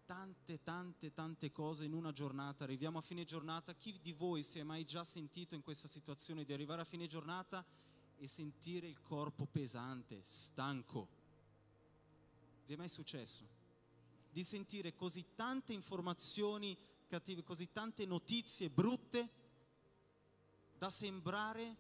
tante, 0.07 0.63
tante, 0.63 1.13
tante 1.13 1.51
cose 1.53 1.85
in 1.85 1.93
una 1.93 2.13
giornata. 2.13 2.65
Arriviamo 2.65 2.99
a 2.99 3.03
fine 3.03 3.25
giornata. 3.25 3.75
Chi 3.75 3.99
di 4.01 4.13
voi 4.13 4.43
si 4.43 4.59
è 4.59 4.63
mai 4.63 4.85
già 4.85 5.05
sentito 5.05 5.55
in 5.55 5.63
questa 5.63 5.89
situazione 5.89 6.45
di 6.45 6.53
arrivare 6.53 6.81
a 6.81 6.85
fine 6.85 7.07
giornata 7.07 7.65
e 8.17 8.27
sentire 8.27 8.87
il 8.87 9.03
corpo 9.03 9.47
pesante, 9.47 10.21
stanco? 10.23 11.16
Vi 12.67 12.73
è 12.73 12.77
mai 12.77 12.89
successo? 12.89 13.49
Di 14.31 14.43
sentire 14.43 14.95
così 14.95 15.25
tante 15.35 15.73
informazioni 15.73 16.77
cattive, 17.07 17.45
così 17.45 17.71
tante 17.71 18.05
notizie 18.05 18.69
brutte 18.69 19.31
da 20.77 20.91
sembrare 20.91 21.77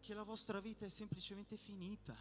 che 0.00 0.14
la 0.14 0.22
vostra 0.22 0.60
vita 0.60 0.84
è 0.84 0.90
semplicemente 0.90 1.56
finita. 1.56 2.14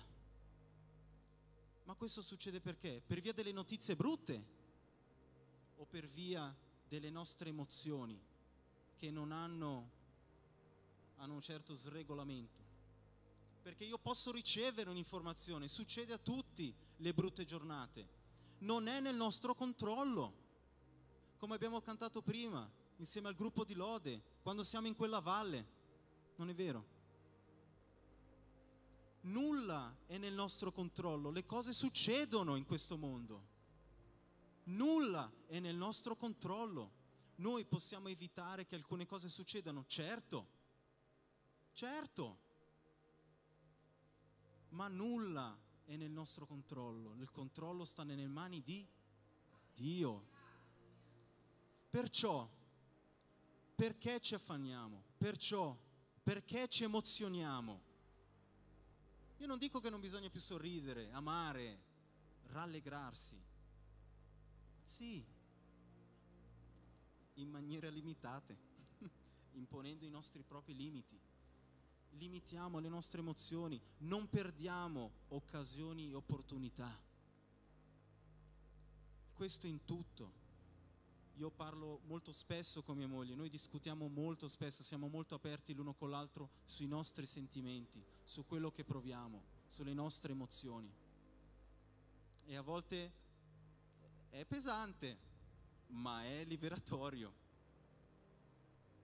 Ma 1.84 1.94
questo 1.96 2.22
succede 2.22 2.62
perché? 2.62 3.02
Per 3.06 3.20
via 3.22 3.34
delle 3.34 3.52
notizie 3.52 3.96
brutte 3.96 4.46
o 5.76 5.86
per 5.86 6.08
via 6.08 6.56
delle 6.88 7.10
nostre 7.10 7.50
emozioni 7.50 8.20
che 8.96 9.12
non 9.12 9.32
hanno, 9.32 9.92
hanno 11.18 11.34
un 11.34 11.42
certo 11.42 11.76
sregolamento. 11.76 12.67
Perché 13.68 13.84
io 13.84 13.98
posso 13.98 14.32
ricevere 14.32 14.90
un'informazione, 14.90 15.68
succede 15.68 16.14
a 16.14 16.18
tutti 16.18 16.74
le 17.00 17.14
brutte 17.14 17.44
giornate, 17.44 18.08
non 18.60 18.88
è 18.88 19.02
nel 19.02 19.18
nostro 19.18 19.56
controllo, 19.56 20.34
come 21.36 21.56
abbiamo 21.56 21.82
cantato 21.82 22.22
prima, 22.22 22.66
insieme 22.96 23.28
al 23.28 23.36
gruppo 23.36 23.66
di 23.66 23.74
Lode, 23.74 24.24
quando 24.42 24.64
siamo 24.64 24.88
in 24.88 24.96
quella 24.96 25.20
valle, 25.20 25.68
non 26.38 26.50
è 26.50 26.56
vero? 26.56 26.86
Nulla 29.24 29.94
è 30.06 30.18
nel 30.18 30.34
nostro 30.34 30.72
controllo, 30.72 31.30
le 31.30 31.46
cose 31.46 31.74
succedono 31.74 32.56
in 32.56 32.64
questo 32.64 32.96
mondo. 32.96 33.48
Nulla 34.64 35.30
è 35.46 35.60
nel 35.60 35.76
nostro 35.76 36.16
controllo. 36.16 36.92
Noi 37.36 37.66
possiamo 37.66 38.08
evitare 38.08 38.66
che 38.66 38.76
alcune 38.76 39.06
cose 39.06 39.28
succedano, 39.28 39.84
certo, 39.88 40.48
certo, 41.74 42.46
ma 44.70 44.88
nulla 44.88 45.58
è 45.86 45.96
nel 45.96 46.12
nostro 46.12 46.46
controllo. 46.46 47.16
Il 47.16 47.32
controllo 47.32 47.86
sta 47.86 48.04
nelle 48.04 48.28
mani 48.28 48.62
di 48.62 48.86
Dio. 49.74 50.36
Perciò, 51.90 52.50
perché 53.76 54.20
ci 54.20 54.36
affanniamo? 54.36 55.04
Perciò, 55.18 55.76
perché 56.22 56.68
ci 56.68 56.84
emozioniamo? 56.84 57.82
Io 59.38 59.48
non 59.48 59.58
dico 59.58 59.80
che 59.80 59.90
non 59.90 60.00
bisogna 60.00 60.30
più 60.30 60.42
sorridere, 60.42 61.12
amare, 61.12 61.80
rallegrarsi. 62.48 63.40
Sì, 64.84 65.24
in 67.36 67.50
maniera 67.50 67.90
limitate, 67.90 68.58
imponendo 69.54 70.06
i 70.06 70.10
nostri 70.10 70.44
propri 70.44 70.76
limiti. 70.76 71.20
Limitiamo 72.18 72.80
le 72.80 72.90
nostre 72.90 73.20
emozioni, 73.20 73.80
non 74.00 74.28
perdiamo 74.28 75.12
occasioni 75.30 76.10
e 76.10 76.16
opportunità. 76.16 76.92
Questo 79.34 79.68
in 79.68 79.86
tutto. 79.86 80.46
Io 81.36 81.52
parlo 81.52 82.02
molto 82.06 82.32
spesso 82.32 82.82
con 82.82 82.98
mia 82.98 83.08
moglie, 83.08 83.36
noi 83.36 83.50
discutiamo 83.50 84.08
molto 84.08 84.48
spesso, 84.48 84.82
siamo 84.82 85.08
molto 85.08 85.36
aperti 85.36 85.76
l'uno 85.76 85.94
con 85.94 86.10
l'altro 86.10 86.50
sui 86.66 86.88
nostri 86.88 87.28
sentimenti, 87.28 88.04
su 88.24 88.44
quello 88.48 88.72
che 88.72 88.84
proviamo, 88.84 89.44
sulle 89.68 89.94
nostre 89.94 90.32
emozioni. 90.32 90.92
E 92.46 92.56
a 92.56 92.62
volte 92.62 93.14
è 94.30 94.44
pesante, 94.46 95.20
ma 95.90 96.24
è 96.24 96.44
liberatorio. 96.46 97.46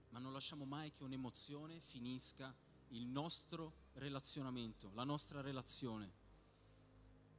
Ma 0.08 0.18
non 0.18 0.32
lasciamo 0.32 0.64
mai 0.64 0.90
che 0.92 1.04
un'emozione 1.04 1.78
finisca 1.78 2.52
il 2.94 3.06
nostro 3.06 3.90
relazionamento, 3.94 4.90
la 4.94 5.04
nostra 5.04 5.40
relazione. 5.40 6.22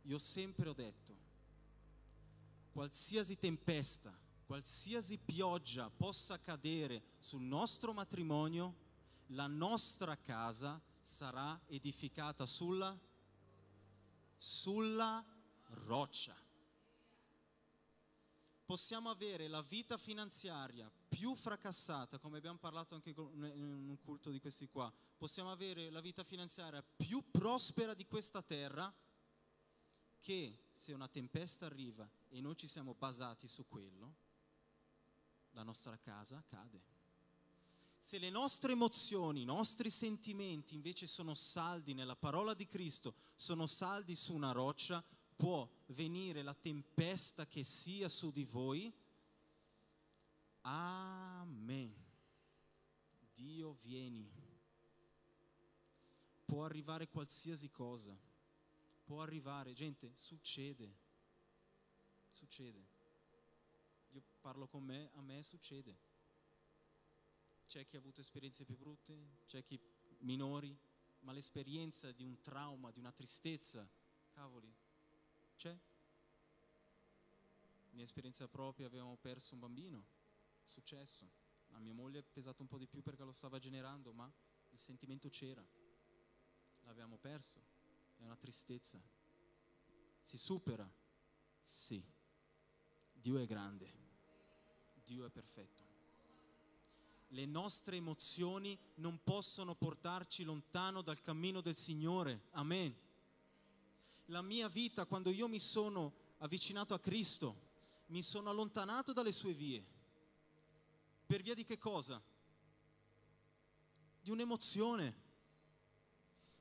Io 0.03 0.17
sempre 0.17 0.69
ho 0.69 0.73
detto, 0.73 1.15
qualsiasi 2.71 3.37
tempesta, 3.37 4.13
qualsiasi 4.45 5.17
pioggia 5.17 5.89
possa 5.89 6.39
cadere 6.39 7.01
sul 7.19 7.41
nostro 7.41 7.93
matrimonio, 7.93 8.83
la 9.29 9.47
nostra 9.47 10.17
casa 10.17 10.79
sarà 10.99 11.59
edificata 11.67 12.45
sulla, 12.45 12.95
sulla 14.37 15.23
roccia 15.85 16.44
possiamo 18.65 19.09
avere 19.09 19.47
la 19.47 19.61
vita 19.61 19.97
finanziaria 19.97 20.91
più 21.07 21.35
fracassata, 21.35 22.17
come 22.17 22.37
abbiamo 22.37 22.57
parlato 22.57 22.95
anche 22.95 23.11
in 23.11 23.17
un 23.17 23.97
culto 24.03 24.31
di 24.31 24.39
questi 24.39 24.67
qua, 24.67 24.91
possiamo 25.17 25.51
avere 25.51 25.89
la 25.89 26.01
vita 26.01 26.23
finanziaria 26.23 26.83
più 26.83 27.23
prospera 27.29 27.93
di 27.93 28.05
questa 28.05 28.41
terra, 28.41 28.93
che 30.19 30.57
se 30.73 30.93
una 30.93 31.07
tempesta 31.07 31.67
arriva 31.67 32.09
e 32.29 32.41
noi 32.41 32.57
ci 32.57 32.67
siamo 32.67 32.95
basati 32.95 33.47
su 33.47 33.67
quello, 33.67 34.15
la 35.51 35.63
nostra 35.63 35.97
casa 35.97 36.43
cade. 36.45 36.93
Se 37.99 38.17
le 38.19 38.29
nostre 38.29 38.73
emozioni, 38.73 39.41
i 39.41 39.45
nostri 39.45 39.89
sentimenti 39.89 40.75
invece 40.75 41.07
sono 41.07 41.33
saldi 41.33 41.93
nella 41.93 42.15
parola 42.15 42.53
di 42.53 42.67
Cristo, 42.67 43.15
sono 43.35 43.65
saldi 43.65 44.15
su 44.15 44.33
una 44.33 44.51
roccia, 44.51 45.03
può 45.35 45.69
venire 45.87 46.41
la 46.41 46.53
tempesta 46.53 47.45
che 47.45 47.63
sia 47.63 48.09
su 48.09 48.31
di 48.31 48.43
voi. 48.43 48.93
Amen. 50.61 51.93
Dio 53.33 53.73
vieni. 53.81 54.31
Può 56.45 56.63
arrivare 56.63 57.07
qualsiasi 57.07 57.69
cosa. 57.69 58.17
Può 59.03 59.21
arrivare, 59.21 59.73
gente, 59.73 60.11
succede. 60.15 61.03
Succede. 62.31 62.93
Io 64.11 64.23
parlo 64.41 64.67
con 64.67 64.83
me, 64.83 65.09
a 65.13 65.21
me 65.21 65.43
succede. 65.43 65.97
C'è 67.67 67.85
chi 67.85 67.95
ha 67.95 67.99
avuto 67.99 68.21
esperienze 68.21 68.63
più 68.63 68.77
brutte, 68.77 69.41
c'è 69.47 69.63
chi 69.63 69.79
minori, 70.19 70.75
ma 71.21 71.31
l'esperienza 71.31 72.11
di 72.11 72.23
un 72.23 72.39
trauma, 72.39 72.91
di 72.91 72.99
una 72.99 73.11
tristezza, 73.11 73.89
cavoli, 74.29 74.73
c'è. 75.55 75.77
Mia 77.91 78.03
esperienza 78.03 78.47
propria, 78.47 78.87
avevamo 78.87 79.15
perso 79.15 79.53
un 79.53 79.61
bambino, 79.61 80.05
è 80.63 80.67
successo. 80.67 81.29
A 81.71 81.79
mia 81.79 81.93
moglie 81.93 82.19
è 82.19 82.23
pesato 82.23 82.61
un 82.61 82.67
po' 82.67 82.77
di 82.77 82.87
più 82.87 83.01
perché 83.01 83.23
lo 83.23 83.31
stava 83.31 83.57
generando, 83.57 84.11
ma 84.13 84.31
il 84.71 84.79
sentimento 84.79 85.29
c'era. 85.29 85.65
L'abbiamo 86.83 87.17
perso, 87.17 87.59
è 88.17 88.23
una 88.23 88.35
tristezza. 88.35 89.01
Si 90.19 90.37
supera? 90.37 90.89
Sì. 91.61 92.03
Dio 93.13 93.37
è 93.37 93.45
grande, 93.45 93.91
Dio 95.03 95.25
è 95.25 95.29
perfetto. 95.29 95.83
Le 97.29 97.45
nostre 97.45 97.95
emozioni 97.95 98.77
non 98.95 99.21
possono 99.23 99.73
portarci 99.73 100.43
lontano 100.43 101.01
dal 101.01 101.21
cammino 101.21 101.61
del 101.61 101.75
Signore. 101.75 102.43
Amen 102.51 103.04
la 104.25 104.41
mia 104.41 104.67
vita 104.67 105.05
quando 105.05 105.29
io 105.31 105.47
mi 105.47 105.59
sono 105.59 106.13
avvicinato 106.39 106.93
a 106.93 106.99
Cristo, 106.99 107.63
mi 108.07 108.23
sono 108.23 108.49
allontanato 108.49 109.13
dalle 109.13 109.31
sue 109.31 109.53
vie. 109.53 109.85
Per 111.25 111.41
via 111.41 111.53
di 111.53 111.63
che 111.63 111.77
cosa? 111.77 112.21
Di 114.21 114.31
un'emozione. 114.31 115.23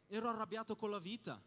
ero 0.06 0.28
arrabbiato 0.28 0.76
con 0.76 0.90
la 0.90 0.98
vita. 0.98 1.42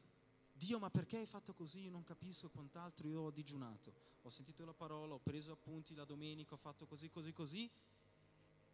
Dio, 0.51 0.79
ma 0.79 0.89
perché 0.89 1.17
hai 1.17 1.25
fatto 1.25 1.53
così? 1.53 1.81
Io 1.81 1.91
non 1.91 2.03
capisco 2.03 2.49
quant'altro. 2.49 3.07
Io 3.07 3.21
ho 3.21 3.31
digiunato, 3.31 3.93
ho 4.23 4.29
sentito 4.29 4.65
la 4.65 4.73
parola, 4.73 5.13
ho 5.13 5.19
preso 5.19 5.51
appunti 5.51 5.93
la 5.93 6.03
domenica, 6.03 6.55
ho 6.55 6.57
fatto 6.57 6.85
così, 6.85 7.09
così, 7.09 7.31
così. 7.31 7.71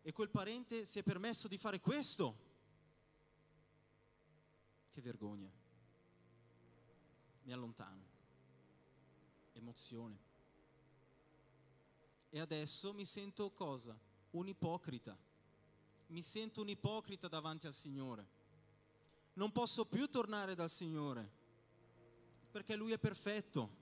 E 0.02 0.12
quel 0.12 0.30
parente 0.30 0.86
si 0.86 1.00
è 1.00 1.04
permesso 1.04 1.48
di 1.48 1.58
fare 1.58 1.80
questo. 1.80 2.52
Che 4.92 5.02
vergogna. 5.02 5.63
Mi 7.44 7.54
allontano. 7.54 8.04
Emozione. 9.54 10.18
E 12.30 12.40
adesso 12.40 12.94
mi 12.94 13.06
sento 13.06 13.52
cosa? 13.52 13.98
Un 14.32 14.48
ipocrita. 14.48 15.18
Mi 16.08 16.22
sento 16.22 16.62
un 16.62 16.70
ipocrita 16.70 17.28
davanti 17.28 17.68
al 17.68 17.74
Signore. 17.74 18.42
Non 19.34 19.52
posso 19.52 19.86
più 19.86 20.10
tornare 20.10 20.56
dal 20.56 20.70
Signore 20.70 21.42
perché 22.54 22.76
Lui 22.76 22.92
è 22.92 23.00
perfetto. 23.00 23.82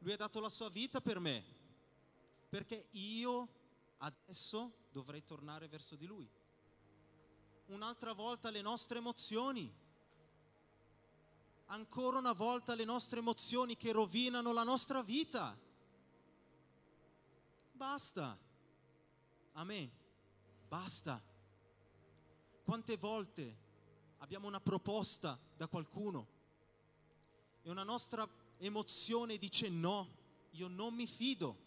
Lui 0.00 0.12
ha 0.12 0.16
dato 0.16 0.40
la 0.40 0.48
sua 0.48 0.68
vita 0.68 1.00
per 1.00 1.20
me. 1.20 1.44
Perché 2.48 2.88
io 2.90 3.48
adesso 3.98 4.88
dovrei 4.90 5.22
tornare 5.22 5.68
verso 5.68 5.94
di 5.94 6.04
Lui. 6.04 6.28
Un'altra 7.66 8.12
volta 8.12 8.50
le 8.50 8.60
nostre 8.60 8.98
emozioni. 8.98 9.72
Ancora 11.66 12.18
una 12.18 12.32
volta 12.32 12.74
le 12.74 12.84
nostre 12.84 13.18
emozioni 13.18 13.76
che 13.76 13.92
rovinano 13.92 14.52
la 14.52 14.62
nostra 14.62 15.02
vita. 15.02 15.58
Basta. 17.72 18.38
Amen. 19.52 19.90
Basta. 20.68 21.22
Quante 22.62 22.96
volte 22.96 23.56
abbiamo 24.18 24.46
una 24.46 24.60
proposta 24.60 25.38
da 25.56 25.66
qualcuno 25.66 26.34
e 27.62 27.70
una 27.70 27.84
nostra 27.84 28.28
emozione 28.58 29.38
dice 29.38 29.68
no, 29.68 30.08
io 30.52 30.68
non 30.68 30.94
mi 30.94 31.06
fido. 31.06 31.64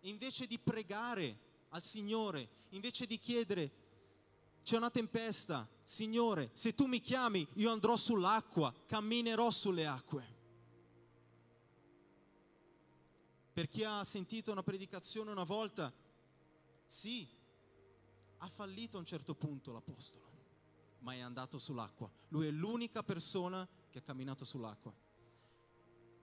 E 0.00 0.08
invece 0.08 0.46
di 0.46 0.58
pregare 0.58 1.38
al 1.70 1.82
Signore, 1.82 2.48
invece 2.70 3.06
di 3.06 3.18
chiedere, 3.18 3.79
c'è 4.62 4.76
una 4.76 4.90
tempesta, 4.90 5.68
Signore, 5.82 6.50
se 6.52 6.74
tu 6.74 6.86
mi 6.86 7.00
chiami 7.00 7.46
io 7.54 7.70
andrò 7.70 7.96
sull'acqua, 7.96 8.74
camminerò 8.86 9.50
sulle 9.50 9.86
acque. 9.86 10.38
Per 13.52 13.68
chi 13.68 13.84
ha 13.84 14.04
sentito 14.04 14.52
una 14.52 14.62
predicazione 14.62 15.30
una 15.30 15.44
volta, 15.44 15.92
sì, 16.86 17.28
ha 18.38 18.48
fallito 18.48 18.96
a 18.96 19.00
un 19.00 19.06
certo 19.06 19.34
punto 19.34 19.72
l'Apostolo, 19.72 20.30
ma 21.00 21.14
è 21.14 21.20
andato 21.20 21.58
sull'acqua. 21.58 22.10
Lui 22.28 22.46
è 22.46 22.50
l'unica 22.50 23.02
persona 23.02 23.68
che 23.90 23.98
ha 23.98 24.02
camminato 24.02 24.44
sull'acqua. 24.44 24.94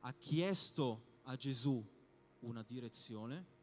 Ha 0.01 0.13
chiesto 0.13 1.19
a 1.23 1.35
Gesù 1.35 1.85
una 2.39 2.63
direzione, 2.63 3.55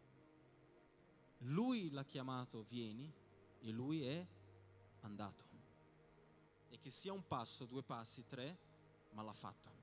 lui 1.39 1.91
l'ha 1.91 2.05
chiamato 2.05 2.65
vieni 2.69 3.13
e 3.61 3.71
lui 3.71 4.05
è 4.05 4.27
andato. 5.05 5.45
E 6.69 6.79
che 6.79 6.91
sia 6.91 7.13
un 7.13 7.27
passo, 7.27 7.65
due 7.67 7.83
passi, 7.83 8.27
tre, 8.27 8.59
ma 9.11 9.23
l'ha 9.23 9.33
fatto. 9.33 9.83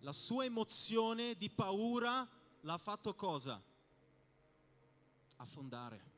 La 0.00 0.12
sua 0.12 0.44
emozione 0.44 1.34
di 1.34 1.50
paura 1.50 2.28
l'ha 2.60 2.78
fatto 2.78 3.14
cosa? 3.14 3.62
Affondare. 5.36 6.12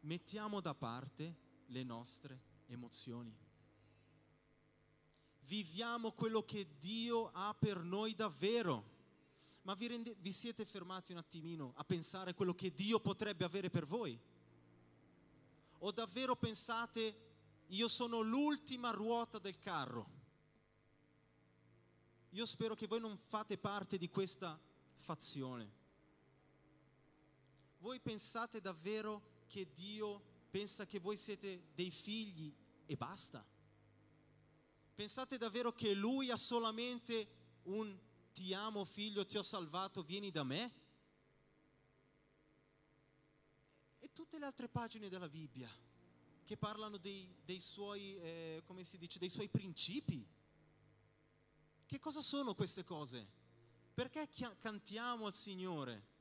Mettiamo 0.00 0.60
da 0.60 0.74
parte 0.74 1.42
le 1.66 1.82
nostre 1.82 2.42
emozioni. 2.66 3.36
Viviamo 5.40 6.12
quello 6.12 6.44
che 6.44 6.76
Dio 6.78 7.30
ha 7.32 7.54
per 7.54 7.82
noi 7.82 8.14
davvero. 8.14 8.92
Ma 9.64 9.74
vi, 9.74 9.86
rende, 9.86 10.14
vi 10.20 10.30
siete 10.30 10.64
fermati 10.66 11.12
un 11.12 11.18
attimino 11.18 11.72
a 11.76 11.84
pensare 11.84 12.34
quello 12.34 12.54
che 12.54 12.74
Dio 12.74 13.00
potrebbe 13.00 13.44
avere 13.44 13.70
per 13.70 13.86
voi? 13.86 14.18
O 15.78 15.90
davvero 15.90 16.36
pensate, 16.36 17.16
io 17.68 17.88
sono 17.88 18.20
l'ultima 18.20 18.90
ruota 18.90 19.38
del 19.38 19.58
carro? 19.58 20.22
Io 22.30 22.44
spero 22.44 22.74
che 22.74 22.86
voi 22.86 23.00
non 23.00 23.16
fate 23.16 23.56
parte 23.56 23.96
di 23.96 24.10
questa 24.10 24.60
fazione. 24.96 25.82
Voi 27.78 28.00
pensate 28.00 28.60
davvero 28.60 29.44
che 29.46 29.72
Dio 29.72 30.22
pensa 30.50 30.84
che 30.84 30.98
voi 30.98 31.16
siete 31.16 31.68
dei 31.74 31.90
figli 31.90 32.54
e 32.84 32.96
basta? 32.96 33.42
Pensate 34.94 35.38
davvero 35.38 35.72
che 35.72 35.94
lui 35.94 36.30
ha 36.30 36.36
solamente 36.36 37.28
un 37.64 37.98
ti 38.34 38.52
amo 38.52 38.84
figlio, 38.84 39.24
ti 39.24 39.38
ho 39.38 39.42
salvato, 39.42 40.02
vieni 40.02 40.30
da 40.32 40.42
me? 40.42 40.72
E 44.00 44.12
tutte 44.12 44.38
le 44.38 44.44
altre 44.44 44.68
pagine 44.68 45.08
della 45.08 45.28
Bibbia 45.28 45.70
che 46.44 46.56
parlano 46.58 46.98
dei, 46.98 47.34
dei 47.44 47.60
suoi, 47.60 48.18
eh, 48.18 48.62
come 48.66 48.84
si 48.84 48.98
dice, 48.98 49.18
dei 49.18 49.30
suoi 49.30 49.48
principi. 49.48 50.26
Che 51.86 51.98
cosa 51.98 52.20
sono 52.20 52.54
queste 52.54 52.84
cose? 52.84 53.26
Perché 53.94 54.28
cantiamo 54.58 55.26
al 55.26 55.34
Signore? 55.34 56.12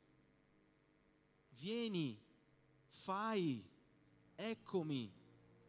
Vieni, 1.50 2.22
fai, 2.88 3.68
eccomi, 4.36 5.12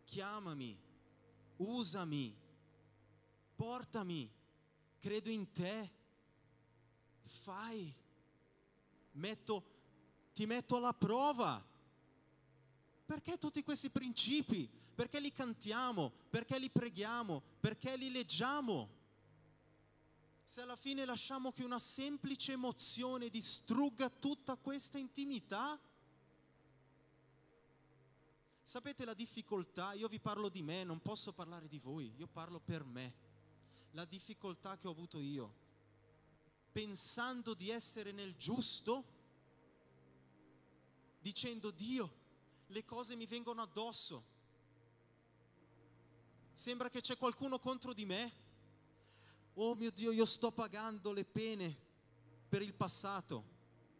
chiamami, 0.04 0.78
usami, 1.56 2.36
portami, 3.56 4.30
credo 4.98 5.30
in 5.30 5.50
te, 5.52 5.90
fai, 7.24 7.92
metto, 9.12 9.62
ti 10.32 10.46
metto 10.46 10.76
alla 10.76 10.94
prova. 10.94 11.62
Perché 13.06 13.38
tutti 13.38 13.62
questi 13.62 13.90
principi? 13.90 14.68
Perché 14.94 15.20
li 15.20 15.32
cantiamo? 15.32 16.12
Perché 16.30 16.58
li 16.58 16.70
preghiamo? 16.70 17.42
Perché 17.60 17.96
li 17.96 18.10
leggiamo? 18.10 19.02
Se 20.42 20.60
alla 20.60 20.76
fine 20.76 21.04
lasciamo 21.04 21.52
che 21.52 21.64
una 21.64 21.78
semplice 21.78 22.52
emozione 22.52 23.28
distrugga 23.28 24.08
tutta 24.08 24.56
questa 24.56 24.98
intimità, 24.98 25.78
Sapete 28.66 29.04
la 29.04 29.12
difficoltà, 29.12 29.92
io 29.92 30.08
vi 30.08 30.18
parlo 30.18 30.48
di 30.48 30.62
me, 30.62 30.84
non 30.84 30.98
posso 31.00 31.34
parlare 31.34 31.68
di 31.68 31.78
voi, 31.78 32.14
io 32.16 32.26
parlo 32.26 32.58
per 32.58 32.82
me. 32.82 33.12
La 33.90 34.06
difficoltà 34.06 34.78
che 34.78 34.88
ho 34.88 34.90
avuto 34.90 35.20
io, 35.20 35.54
pensando 36.74 37.54
di 37.54 37.70
essere 37.70 38.10
nel 38.10 38.34
giusto, 38.34 39.04
dicendo 41.20 41.70
Dio, 41.70 42.12
le 42.66 42.84
cose 42.84 43.14
mi 43.14 43.26
vengono 43.26 43.62
addosso. 43.62 44.24
Sembra 46.52 46.90
che 46.90 47.00
c'è 47.00 47.16
qualcuno 47.16 47.60
contro 47.60 47.92
di 47.92 48.04
me. 48.04 48.32
Oh 49.54 49.76
mio 49.76 49.92
Dio, 49.92 50.10
io 50.10 50.24
sto 50.24 50.50
pagando 50.50 51.12
le 51.12 51.24
pene 51.24 51.78
per 52.48 52.60
il 52.60 52.74
passato. 52.74 53.52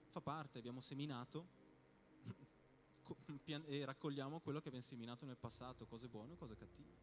Fa 0.09 0.21
parte, 0.21 0.59
abbiamo 0.59 0.81
seminato, 0.81 1.47
e 3.47 3.85
raccogliamo 3.85 4.41
quello 4.41 4.59
che 4.59 4.67
abbiamo 4.67 4.85
seminato 4.85 5.25
nel 5.27 5.37
passato, 5.37 5.87
cose 5.87 6.09
buone 6.09 6.37
cose 6.37 6.57
cattive. 6.57 7.03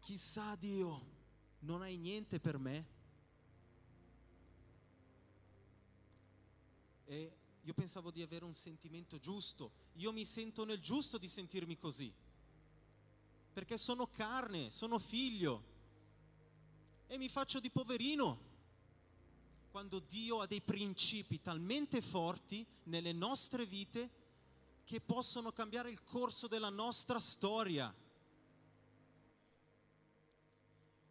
Chissà 0.00 0.54
Dio, 0.56 1.19
non 1.60 1.82
hai 1.82 1.96
niente 1.96 2.40
per 2.40 2.58
me? 2.58 2.86
E 7.04 7.32
io 7.62 7.74
pensavo 7.74 8.10
di 8.10 8.22
avere 8.22 8.44
un 8.44 8.54
sentimento 8.54 9.18
giusto, 9.18 9.72
io 9.94 10.12
mi 10.12 10.24
sento 10.24 10.64
nel 10.64 10.80
giusto 10.80 11.18
di 11.18 11.28
sentirmi 11.28 11.76
così, 11.76 12.12
perché 13.52 13.76
sono 13.76 14.06
carne, 14.06 14.70
sono 14.70 14.98
figlio 14.98 15.64
e 17.06 17.18
mi 17.18 17.28
faccio 17.28 17.58
di 17.58 17.70
poverino 17.70 18.48
quando 19.70 20.00
Dio 20.00 20.40
ha 20.40 20.46
dei 20.46 20.60
principi 20.60 21.40
talmente 21.40 22.00
forti 22.00 22.66
nelle 22.84 23.12
nostre 23.12 23.66
vite 23.66 24.18
che 24.84 25.00
possono 25.00 25.52
cambiare 25.52 25.90
il 25.90 26.02
corso 26.02 26.48
della 26.48 26.70
nostra 26.70 27.20
storia. 27.20 27.94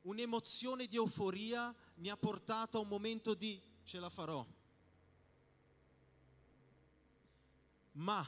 Un'emozione 0.09 0.87
di 0.87 0.95
euforia 0.95 1.73
mi 1.97 2.09
ha 2.09 2.17
portato 2.17 2.77
a 2.77 2.81
un 2.81 2.87
momento 2.87 3.35
di 3.35 3.61
ce 3.83 3.99
la 3.99 4.09
farò. 4.09 4.43
Ma 7.91 8.25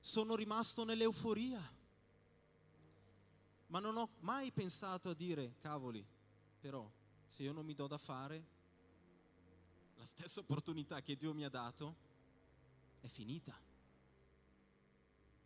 sono 0.00 0.34
rimasto 0.34 0.82
nell'euforia. 0.82 1.60
Ma 3.68 3.78
non 3.78 3.96
ho 3.96 4.10
mai 4.20 4.50
pensato 4.50 5.10
a 5.10 5.14
dire, 5.14 5.54
cavoli, 5.60 6.04
però 6.58 6.90
se 7.24 7.44
io 7.44 7.52
non 7.52 7.64
mi 7.64 7.74
do 7.74 7.86
da 7.86 7.98
fare, 7.98 8.46
la 9.94 10.06
stessa 10.06 10.40
opportunità 10.40 11.02
che 11.02 11.16
Dio 11.16 11.32
mi 11.32 11.44
ha 11.44 11.48
dato 11.48 11.96
è 13.00 13.06
finita. 13.06 13.56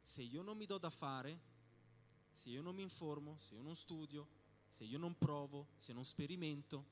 se 0.03 0.23
io 0.23 0.41
non 0.41 0.57
mi 0.57 0.65
do 0.65 0.79
da 0.79 0.89
fare, 0.89 1.39
se 2.33 2.49
io 2.49 2.63
non 2.63 2.75
mi 2.75 2.83
informo, 2.83 3.37
se 3.39 3.55
io 3.55 3.63
non 3.63 3.75
studio, 3.75 4.27
se 4.69 4.85
io 4.85 4.99
non 4.99 5.17
provo, 5.17 5.69
se 5.77 5.93
non 5.93 6.05
sperimento, 6.05 6.85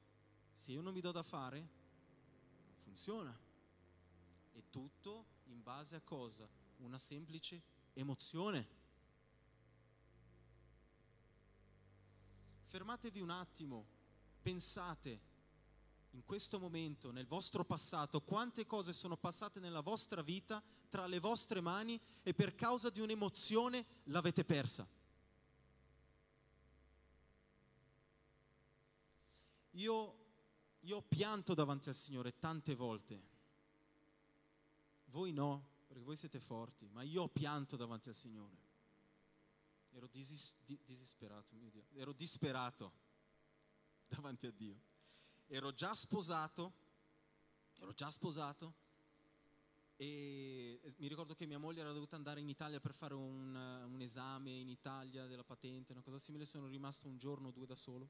se 0.52 0.72
io 0.72 0.80
non 0.80 0.92
mi 0.92 1.00
do 1.00 1.12
da 1.12 1.22
fare, 1.22 1.58
non 1.58 2.76
funziona. 2.82 3.36
È 4.52 4.62
tutto 4.70 5.24
in 5.46 5.62
base 5.62 5.96
a 5.96 6.00
cosa? 6.00 6.48
Una 6.78 6.98
semplice 6.98 7.62
emozione. 7.94 8.82
Fermatevi 12.66 13.20
un 13.20 13.30
attimo, 13.30 13.86
pensate 14.42 15.32
in 16.14 16.24
questo 16.24 16.60
momento, 16.60 17.10
nel 17.10 17.26
vostro 17.26 17.64
passato, 17.64 18.20
quante 18.20 18.66
cose 18.66 18.92
sono 18.92 19.16
passate 19.16 19.58
nella 19.58 19.80
vostra 19.80 20.22
vita 20.22 20.62
tra 20.88 21.06
le 21.06 21.18
vostre 21.18 21.60
mani 21.60 22.00
e 22.22 22.34
per 22.34 22.54
causa 22.54 22.88
di 22.88 23.00
un'emozione 23.00 23.84
l'avete 24.04 24.44
persa. 24.44 24.86
Io, 29.74 30.14
io 30.80 31.02
pianto 31.02 31.54
davanti 31.54 31.88
al 31.88 31.94
Signore 31.94 32.38
tante 32.38 32.74
volte. 32.74 33.32
Voi 35.06 35.32
no, 35.32 35.70
perché 35.86 36.02
voi 36.02 36.16
siete 36.16 36.38
forti, 36.38 36.88
ma 36.92 37.02
io 37.02 37.28
pianto 37.28 37.76
davanti 37.76 38.08
al 38.08 38.14
Signore. 38.14 38.62
Ero 39.92 40.06
disis, 40.08 40.56
di, 40.64 40.78
disperato, 40.84 41.54
mio 41.54 41.70
Dio, 41.70 41.84
ero 41.94 42.12
disperato 42.12 42.92
davanti 44.06 44.46
a 44.46 44.52
Dio. 44.52 44.80
Ero 45.46 45.72
già 45.72 45.94
sposato, 45.94 46.72
ero 47.78 47.92
già 47.92 48.10
sposato 48.10 48.82
e 49.96 50.80
mi 50.96 51.06
ricordo 51.06 51.34
che 51.34 51.46
mia 51.46 51.58
moglie 51.58 51.80
era 51.80 51.92
dovuta 51.92 52.16
andare 52.16 52.40
in 52.40 52.48
Italia 52.48 52.80
per 52.80 52.92
fare 52.92 53.14
un, 53.14 53.54
un 53.54 54.00
esame 54.00 54.50
in 54.50 54.68
Italia 54.68 55.26
della 55.26 55.44
patente, 55.44 55.92
una 55.92 56.02
cosa 56.02 56.18
simile, 56.18 56.44
sono 56.44 56.66
rimasto 56.66 57.06
un 57.06 57.16
giorno 57.16 57.48
o 57.48 57.52
due 57.52 57.66
da 57.66 57.76
solo 57.76 58.08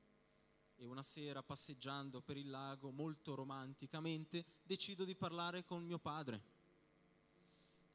e 0.77 0.87
una 0.87 1.03
sera 1.03 1.43
passeggiando 1.43 2.20
per 2.20 2.37
il 2.37 2.51
lago 2.51 2.91
molto 2.91 3.35
romanticamente 3.35 4.45
decido 4.62 5.05
di 5.05 5.14
parlare 5.14 5.64
con 5.64 5.85
mio 5.85 5.99
padre. 5.99 6.53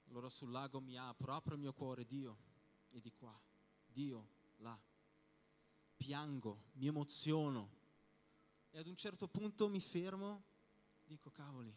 Allora 0.07 0.29
sul 0.29 0.51
lago 0.51 0.79
mi 0.79 0.97
apro, 0.97 1.33
apro 1.33 1.53
il 1.53 1.59
mio 1.59 1.73
cuore, 1.73 2.05
Dio, 2.05 2.37
e 2.91 2.99
di 2.99 3.11
qua, 3.11 3.37
Dio, 3.87 4.27
là. 4.57 4.79
Piango, 5.97 6.63
mi 6.73 6.87
emoziono 6.87 7.77
e 8.71 8.77
ad 8.77 8.87
un 8.87 8.95
certo 8.95 9.27
punto 9.27 9.67
mi 9.67 9.79
fermo, 9.79 10.43
dico 11.05 11.29
cavoli, 11.31 11.75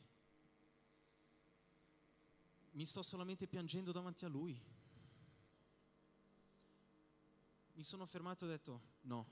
mi 2.72 2.84
sto 2.86 3.03
solamente 3.03 3.46
piangendo 3.46 3.92
davanti 3.92 4.24
a 4.24 4.28
Lui. 4.28 4.59
Mi 7.74 7.82
sono 7.82 8.07
fermato 8.07 8.44
e 8.44 8.48
ho 8.48 8.50
detto, 8.50 8.80
no, 9.03 9.26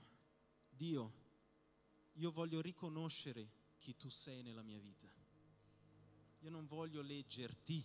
Dio, 0.69 1.20
io 2.13 2.31
voglio 2.31 2.61
riconoscere 2.61 3.51
chi 3.77 3.95
tu 3.95 4.09
sei 4.09 4.41
nella 4.41 4.61
mia 4.61 4.79
vita. 4.79 5.09
Io 6.39 6.49
non 6.49 6.67
voglio 6.67 7.01
leggerti 7.01 7.83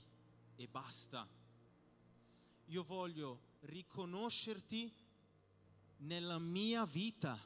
e 0.57 0.68
basta. 0.68 1.29
Io 2.66 2.83
voglio 2.83 3.41
riconoscerti 3.61 4.93
nella 5.99 6.39
mia 6.39 6.85
vita. 6.85 7.39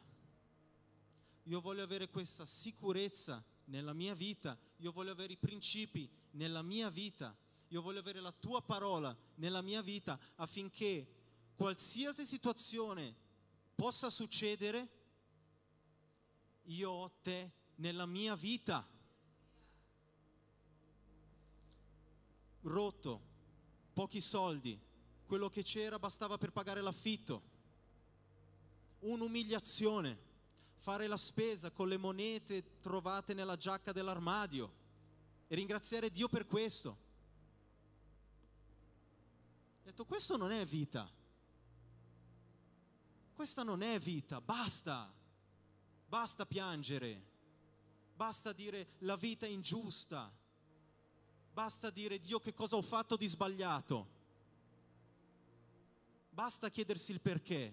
Io 1.44 1.60
voglio 1.60 1.82
avere 1.82 2.08
questa 2.08 2.44
sicurezza 2.44 3.44
nella 3.66 3.92
mia 3.92 4.14
vita. 4.14 4.58
Io 4.78 4.92
voglio 4.92 5.12
avere 5.12 5.32
i 5.32 5.38
principi 5.38 6.08
nella 6.32 6.62
mia 6.62 6.90
vita. 6.90 7.36
Io 7.68 7.82
voglio 7.82 8.00
avere 8.00 8.20
la 8.20 8.32
tua 8.32 8.62
parola 8.62 9.16
nella 9.36 9.62
mia 9.62 9.82
vita 9.82 10.18
affinché 10.36 11.18
qualsiasi 11.54 12.24
situazione 12.26 13.14
possa 13.74 14.10
succedere, 14.10 14.99
io 16.70 16.90
ho 16.90 17.10
te 17.20 17.52
nella 17.76 18.06
mia 18.06 18.34
vita. 18.36 18.86
Rotto, 22.62 23.20
pochi 23.92 24.20
soldi, 24.20 24.78
quello 25.26 25.48
che 25.48 25.62
c'era 25.62 25.98
bastava 25.98 26.38
per 26.38 26.52
pagare 26.52 26.80
l'affitto. 26.80 27.48
Un'umiliazione, 29.00 30.18
fare 30.76 31.06
la 31.06 31.16
spesa 31.16 31.70
con 31.70 31.88
le 31.88 31.96
monete 31.96 32.80
trovate 32.80 33.34
nella 33.34 33.56
giacca 33.56 33.92
dell'armadio 33.92 34.72
e 35.48 35.54
ringraziare 35.54 36.10
Dio 36.10 36.28
per 36.28 36.46
questo. 36.46 37.08
Ho 39.80 39.84
detto, 39.84 40.04
questo 40.04 40.36
non 40.36 40.52
è 40.52 40.64
vita. 40.66 41.10
Questa 43.34 43.62
non 43.62 43.82
è 43.82 43.98
vita, 43.98 44.40
basta. 44.40 45.19
Basta 46.10 46.44
piangere, 46.44 47.22
basta 48.16 48.52
dire 48.52 48.94
la 48.98 49.14
vita 49.14 49.46
è 49.46 49.48
ingiusta, 49.48 50.28
basta 51.52 51.88
dire 51.88 52.18
Dio 52.18 52.40
che 52.40 52.52
cosa 52.52 52.74
ho 52.74 52.82
fatto 52.82 53.16
di 53.16 53.28
sbagliato, 53.28 54.08
basta 56.30 56.68
chiedersi 56.68 57.12
il 57.12 57.20
perché, 57.20 57.72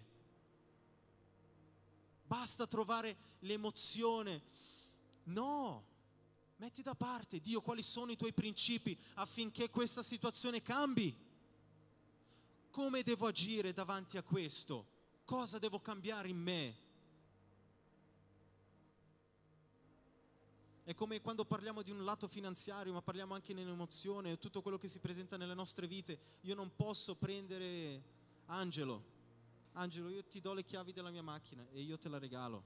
basta 2.28 2.68
trovare 2.68 3.18
l'emozione. 3.40 4.44
No, 5.24 5.84
metti 6.58 6.84
da 6.84 6.94
parte 6.94 7.40
Dio 7.40 7.62
quali 7.62 7.82
sono 7.82 8.12
i 8.12 8.16
tuoi 8.18 8.34
principi 8.34 8.96
affinché 9.16 9.72
questa 9.72 10.04
situazione 10.04 10.62
cambi. 10.62 11.26
Come 12.70 13.02
devo 13.02 13.26
agire 13.26 13.74
davanti 13.74 14.16
a 14.18 14.22
questo? 14.22 14.86
Cosa 15.26 15.58
devo 15.58 15.80
cambiare 15.80 16.28
in 16.28 16.38
me? 16.38 16.86
È 20.88 20.96
come 20.96 21.20
quando 21.20 21.44
parliamo 21.44 21.82
di 21.82 21.92
un 21.92 22.06
lato 22.06 22.30
finanziario, 22.30 22.94
ma 22.94 23.02
parliamo 23.02 23.34
anche 23.34 23.54
nell'emozione, 23.54 24.38
tutto 24.38 24.62
quello 24.62 24.78
che 24.78 24.88
si 24.88 25.00
presenta 25.00 25.36
nelle 25.36 25.54
nostre 25.54 25.86
vite. 25.86 26.18
Io 26.44 26.56
non 26.56 26.74
posso 26.74 27.14
prendere 27.16 28.02
Angelo. 28.46 29.04
Angelo, 29.74 30.08
io 30.08 30.24
ti 30.24 30.40
do 30.40 30.54
le 30.54 30.64
chiavi 30.64 30.94
della 30.94 31.10
mia 31.10 31.22
macchina 31.22 31.68
e 31.74 31.82
io 31.82 32.00
te 32.00 32.08
la 32.08 32.20
regalo. 32.20 32.64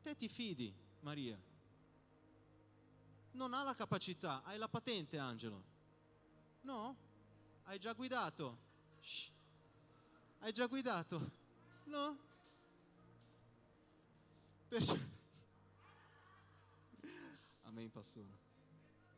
Te 0.00 0.14
ti 0.14 0.28
fidi, 0.28 0.72
Maria. 1.00 1.36
Non 3.32 3.52
ha 3.52 3.64
la 3.64 3.74
capacità, 3.74 4.44
hai 4.44 4.56
la 4.56 4.68
patente, 4.68 5.18
Angelo. 5.18 5.60
No? 6.60 6.96
Hai 7.64 7.80
già 7.80 7.94
guidato? 7.94 8.58
Shh. 9.00 9.28
Hai 10.38 10.52
già 10.52 10.66
guidato? 10.66 11.30
No? 11.86 12.16
Perciò 14.68 15.16
Amen, 17.78 17.92
pastore. 17.92 18.36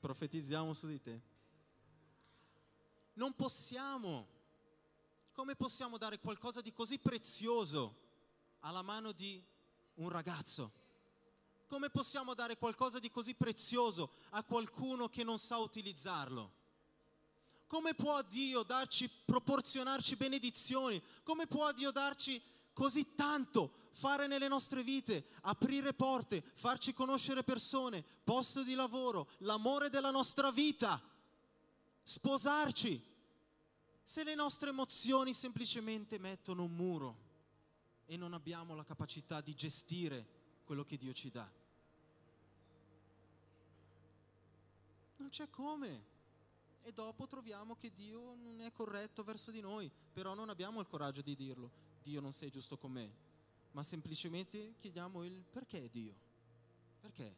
Profetizziamo 0.01 0.75
su 0.75 0.87
di 0.87 1.01
te. 1.01 1.19
Non 3.15 3.35
possiamo, 3.35 4.29
come 5.33 5.57
possiamo 5.57 5.97
dare 5.97 6.19
qualcosa 6.19 6.61
di 6.61 6.71
così 6.71 6.99
prezioso 6.99 7.97
alla 8.61 8.83
mano 8.83 9.13
di 9.13 9.43
un 9.95 10.11
ragazzo? 10.11 10.73
Come 11.69 11.89
possiamo 11.89 12.35
dare 12.35 12.59
qualcosa 12.59 12.99
di 12.99 13.09
così 13.09 13.35
prezioso 13.35 14.13
a 14.33 14.45
qualcuno 14.45 15.09
che 15.09 15.25
non 15.25 15.39
sa 15.39 15.57
utilizzarlo? 15.57 16.53
Come 17.67 17.95
può 17.95 18.21
Dio 18.21 18.63
darci, 18.63 19.09
proporzionarci 19.25 20.17
benedizioni? 20.17 21.03
Come 21.23 21.47
può 21.47 21.73
Dio 21.73 21.93
darci 21.93 22.43
così 22.75 23.15
tanto 23.15 23.80
fare 23.93 24.27
nelle 24.27 24.49
nostre 24.49 24.83
vite, 24.83 25.27
aprire 25.43 25.93
porte, 25.95 26.43
farci 26.55 26.93
conoscere 26.93 27.43
persone, 27.45 28.05
posto 28.25 28.63
di 28.63 28.75
lavoro, 28.75 29.29
l'amore 29.39 29.89
della 29.89 30.11
nostra 30.11 30.51
vita, 30.51 31.01
sposarci. 32.03 33.09
Se 34.03 34.25
le 34.25 34.35
nostre 34.35 34.71
emozioni 34.71 35.33
semplicemente 35.33 36.19
mettono 36.19 36.65
un 36.65 36.75
muro 36.75 37.29
e 38.07 38.17
non 38.17 38.33
abbiamo 38.33 38.75
la 38.75 38.85
capacità 38.85 39.41
di 39.41 39.55
gestire 39.55 40.27
quello 40.65 40.85
che 40.85 40.97
Dio 40.97 41.13
ci 41.13 41.31
dà. 41.31 41.49
Non 45.17 45.29
c'è 45.29 45.49
come. 45.49 46.09
E 46.83 46.93
dopo 46.93 47.27
troviamo 47.27 47.77
che 47.77 47.93
Dio 47.93 48.35
non 48.37 48.63
è 48.63 48.73
corretto 48.73 49.23
verso 49.23 49.51
di 49.51 49.61
noi, 49.61 49.93
però 50.13 50.35
non 50.35 50.49
abbiamo 50.49 50.81
il 50.81 50.87
coraggio 50.87 51.21
di 51.21 51.37
dirlo. 51.37 51.71
Dio 52.03 52.21
non 52.21 52.33
sei 52.33 52.51
giusto 52.51 52.79
con 52.79 52.91
me 52.91 53.29
ma 53.73 53.83
semplicemente 53.83 54.75
chiediamo 54.79 55.25
il 55.25 55.45
perché 55.51 55.89
Dio? 55.91 56.15
Perché? 57.01 57.37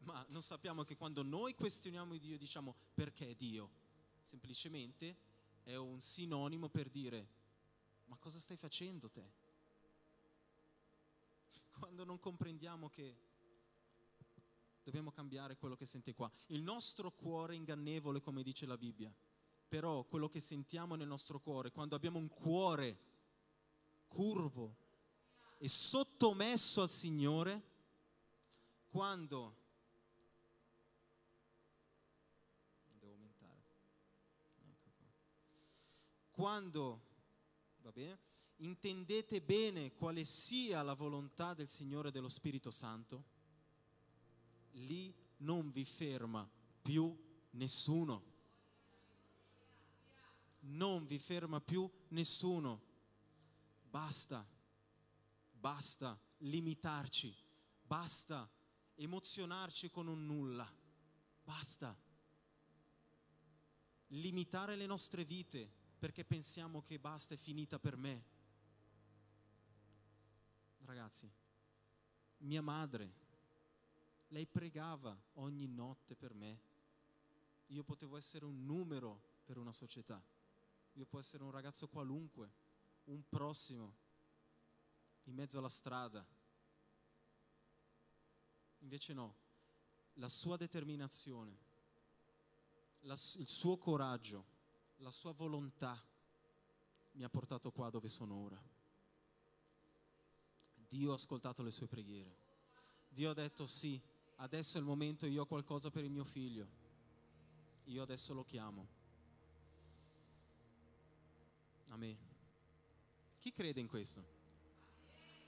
Ma 0.00 0.24
non 0.28 0.42
sappiamo 0.42 0.84
che 0.84 0.96
quando 0.96 1.22
noi 1.22 1.54
questioniamo 1.54 2.16
Dio 2.16 2.38
diciamo 2.38 2.74
perché 2.94 3.36
Dio? 3.36 3.70
Semplicemente 4.20 5.16
è 5.62 5.74
un 5.76 6.00
sinonimo 6.00 6.68
per 6.68 6.88
dire 6.88 7.38
ma 8.06 8.16
cosa 8.16 8.40
stai 8.40 8.56
facendo 8.56 9.08
te? 9.08 9.38
Quando 11.78 12.04
non 12.04 12.18
comprendiamo 12.18 12.90
che 12.90 13.16
dobbiamo 14.82 15.12
cambiare 15.12 15.56
quello 15.56 15.76
che 15.76 15.86
sente 15.86 16.12
qua. 16.14 16.30
Il 16.46 16.62
nostro 16.62 17.12
cuore 17.12 17.54
ingannevole, 17.54 18.20
come 18.20 18.42
dice 18.42 18.66
la 18.66 18.76
Bibbia, 18.76 19.12
Però 19.68 20.02
quello 20.02 20.28
che 20.28 20.40
sentiamo 20.40 20.96
nel 20.96 21.06
nostro 21.06 21.38
cuore, 21.38 21.70
quando 21.70 21.94
abbiamo 21.94 22.18
un 22.18 22.28
cuore 22.28 22.98
curvo 24.08 24.74
e 25.62 25.68
sottomesso 25.68 26.80
al 26.80 26.88
Signore, 26.88 27.62
quando 28.88 29.56
devo 32.98 33.12
aumentare. 33.12 33.76
Ecco 34.62 34.90
qua. 34.96 35.06
Quando 36.30 37.02
va 37.82 37.92
bene? 37.92 38.18
Intendete 38.56 39.42
bene 39.42 39.92
quale 39.92 40.24
sia 40.24 40.82
la 40.82 40.94
volontà 40.94 41.52
del 41.52 41.68
Signore 41.68 42.10
dello 42.10 42.28
Spirito 42.28 42.70
Santo? 42.70 43.24
Lì 44.72 45.14
non 45.38 45.70
vi 45.70 45.84
ferma 45.84 46.48
più 46.80 47.14
nessuno. 47.50 48.24
Non 50.60 51.04
vi 51.04 51.18
ferma 51.18 51.60
più 51.60 51.86
nessuno. 52.08 52.80
Basta, 53.90 54.46
basta 55.60 56.18
limitarci, 56.38 57.36
basta 57.82 58.50
emozionarci 58.94 59.90
con 59.90 60.06
un 60.06 60.24
nulla, 60.24 60.68
basta 61.44 61.94
limitare 64.08 64.74
le 64.74 64.86
nostre 64.86 65.24
vite 65.24 65.70
perché 65.98 66.24
pensiamo 66.24 66.82
che 66.82 66.98
basta, 66.98 67.34
è 67.34 67.36
finita 67.36 67.78
per 67.78 67.96
me. 67.96 68.24
Ragazzi, 70.78 71.30
mia 72.38 72.62
madre, 72.62 73.12
lei 74.28 74.46
pregava 74.46 75.16
ogni 75.34 75.66
notte 75.66 76.16
per 76.16 76.32
me. 76.32 76.60
Io 77.66 77.84
potevo 77.84 78.16
essere 78.16 78.46
un 78.46 78.64
numero 78.64 79.20
per 79.44 79.58
una 79.58 79.72
società. 79.72 80.20
Io 80.94 81.04
potevo 81.04 81.20
essere 81.20 81.44
un 81.44 81.50
ragazzo 81.50 81.86
qualunque, 81.86 82.50
un 83.04 83.22
prossimo, 83.28 83.99
in 85.24 85.34
mezzo 85.34 85.58
alla 85.58 85.68
strada. 85.68 86.26
Invece 88.78 89.12
no, 89.12 89.34
la 90.14 90.28
sua 90.28 90.56
determinazione, 90.56 91.56
la, 93.00 93.14
il 93.14 93.48
suo 93.48 93.76
coraggio, 93.76 94.44
la 94.96 95.10
sua 95.10 95.32
volontà 95.32 96.02
mi 97.12 97.24
ha 97.24 97.28
portato 97.28 97.70
qua 97.70 97.90
dove 97.90 98.08
sono 98.08 98.34
ora. 98.34 98.62
Dio 100.88 101.12
ha 101.12 101.14
ascoltato 101.14 101.62
le 101.62 101.70
sue 101.70 101.86
preghiere. 101.86 102.36
Dio 103.08 103.30
ha 103.30 103.34
detto 103.34 103.66
sì, 103.66 104.00
adesso 104.36 104.76
è 104.76 104.80
il 104.80 104.86
momento, 104.86 105.26
io 105.26 105.42
ho 105.42 105.46
qualcosa 105.46 105.90
per 105.90 106.04
il 106.04 106.10
mio 106.10 106.24
figlio. 106.24 106.78
Io 107.84 108.02
adesso 108.02 108.34
lo 108.34 108.44
chiamo. 108.44 108.86
Amen. 111.88 112.16
Chi 113.38 113.52
crede 113.52 113.80
in 113.80 113.88
questo? 113.88 114.39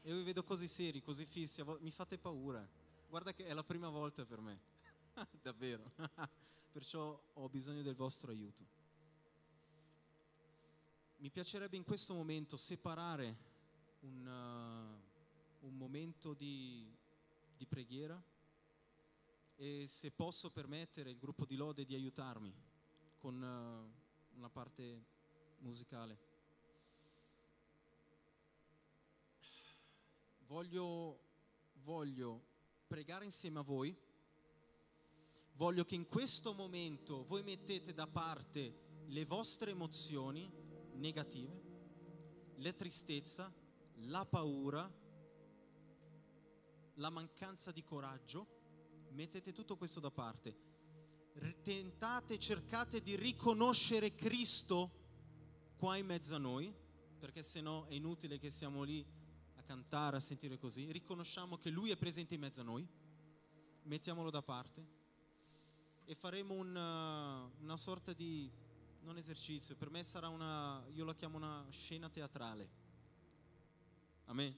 Io 0.05 0.17
vi 0.17 0.23
vedo 0.25 0.43
così 0.43 0.67
seri, 0.67 1.01
così 1.01 1.25
fissi, 1.25 1.63
mi 1.79 1.91
fate 1.93 2.19
paura. 2.19 2.67
Guarda 3.09 3.33
che 3.33 3.47
è 3.47 3.53
la 3.55 3.63
prima 3.63 3.89
volta 3.89 4.25
per 4.25 4.41
me, 4.41 4.61
davvero. 5.41 5.93
Perciò 6.73 7.21
ho 7.35 7.49
bisogno 7.49 7.83
del 7.83 7.95
vostro 7.95 8.33
aiuto. 8.33 8.67
Mi 11.19 11.31
piacerebbe 11.31 11.77
in 11.77 11.85
questo 11.85 12.15
momento 12.15 12.57
separare 12.57 13.37
un, 14.01 14.27
uh, 14.27 15.67
un 15.67 15.77
momento 15.77 16.35
di, 16.35 16.93
di 17.57 17.67
preghiera 17.67 18.21
e 19.55 19.85
se 19.87 20.11
posso 20.11 20.51
permettere 20.51 21.11
il 21.11 21.19
gruppo 21.19 21.45
di 21.45 21.55
lode 21.55 21.85
di 21.85 21.95
aiutarmi 21.95 22.53
con 23.19 23.41
uh, 23.41 24.37
una 24.37 24.49
parte 24.49 25.05
musicale. 25.59 26.32
Voglio, 30.53 31.19
voglio 31.83 32.45
pregare 32.87 33.25
insieme 33.25 33.61
a 33.61 33.63
voi. 33.63 33.97
Voglio 35.55 35.83
che 35.87 35.95
in 35.95 36.07
questo 36.07 36.53
momento 36.53 37.25
voi 37.25 37.43
mettete 37.43 37.95
da 37.95 38.07
parte 38.07 39.07
le 39.07 39.25
vostre 39.25 39.71
emozioni 39.71 40.53
negative, 40.97 41.63
la 42.57 42.71
tristezza, 42.75 43.51
la 43.95 44.27
paura, 44.27 44.93
la 46.97 47.09
mancanza 47.09 47.73
di 47.73 47.83
coraggio. 47.83 48.47
Mettete 49.13 49.55
tutto 49.55 49.79
questo 49.79 50.01
da 50.01 50.11
parte. 50.11 50.55
Tentate, 51.63 52.39
cercate 52.39 53.01
di 53.01 53.17
riconoscere 53.17 54.15
Cristo 54.15 54.91
qua 55.79 55.97
in 55.97 56.05
mezzo 56.05 56.35
a 56.35 56.39
noi, 56.39 56.71
perché 57.19 57.43
se 57.43 57.63
no 57.63 57.87
è 57.87 57.95
inutile 57.95 58.37
che 58.37 58.51
siamo 58.51 58.83
lì 58.83 59.21
cantare, 59.73 60.19
a 60.19 60.21
sentire 60.21 60.59
così, 60.59 60.93
riconosciamo 60.93 61.57
che 61.57 61.71
Lui 61.71 61.91
è 61.91 61.97
presente 61.97 62.35
in 62.35 62.41
mezzo 62.41 62.61
a 62.61 62.65
noi, 62.65 62.87
mettiamolo 63.85 64.29
da 64.31 64.43
parte 64.43 65.01
e 66.05 66.15
faremo 66.15 66.53
una, 66.53 67.43
uh, 67.43 67.51
una 67.63 67.79
sorta 67.79 68.13
di, 68.13 68.51
non 69.01 69.17
esercizio, 69.17 69.75
per 69.75 69.89
me 69.89 70.03
sarà 70.03 70.29
una, 70.29 70.85
io 70.93 71.07
la 71.07 71.15
chiamo 71.15 71.39
una 71.39 71.65
scena 71.71 72.11
teatrale. 72.11 72.81
Amen. 74.27 74.55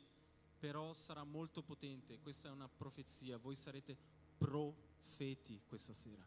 Però 0.59 0.93
sarà 0.93 1.23
molto 1.23 1.63
potente, 1.63 2.19
questa 2.19 2.49
è 2.49 2.51
una 2.51 2.69
profezia, 2.69 3.39
voi 3.39 3.55
sarete 3.55 3.97
profeti 4.37 5.63
questa 5.65 5.93
sera. 5.93 6.27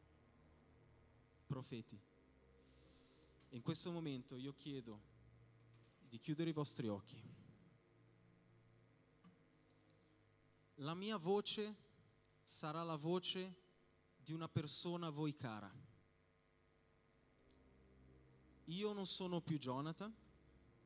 Profeti. 1.46 2.00
In 3.50 3.62
questo 3.62 3.92
momento 3.92 4.38
io 4.38 4.54
chiedo 4.54 5.02
di 6.08 6.18
chiudere 6.20 6.52
i 6.52 6.54
vostri 6.54 6.88
occhi. 6.88 7.36
La 10.82 10.94
mia 10.94 11.18
voce 11.18 11.76
sarà 12.44 12.84
la 12.84 12.96
voce 12.96 13.56
di 14.16 14.34
una 14.34 14.48
persona 14.48 15.08
a 15.08 15.12
voi 15.12 15.34
cara. 15.34 15.72
Io 18.66 18.94
non 18.94 19.08
sono 19.08 19.42
più 19.42 19.58
Jonathan 19.58 20.14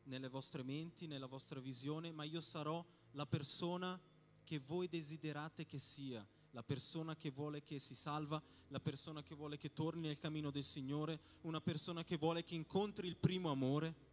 nelle 0.04 0.30
vostre 0.30 0.64
menti, 0.64 1.08
nella 1.08 1.26
vostra 1.26 1.60
visione, 1.60 2.12
ma 2.12 2.24
io 2.24 2.42
sarò 2.42 2.86
la 3.12 3.26
persona 3.26 4.00
che 4.44 4.60
voi 4.60 4.88
desiderate 4.88 5.66
che 5.66 5.80
sia, 5.80 6.26
la 6.52 6.64
persona 6.64 7.16
che 7.16 7.32
vuole 7.32 7.64
che 7.64 7.80
si 7.80 7.96
salva, 7.96 8.42
la 8.68 8.80
persona 8.80 9.24
che 9.24 9.36
vuole 9.36 9.58
che 9.58 9.74
torni 9.74 10.08
nel 10.08 10.20
cammino 10.20 10.52
del 10.52 10.64
Signore, 10.64 11.20
una 11.42 11.62
persona 11.62 12.04
che 12.04 12.18
vuole 12.18 12.44
che 12.44 12.56
incontri 12.56 13.08
il 13.08 13.18
primo 13.18 13.50
amore 13.50 14.10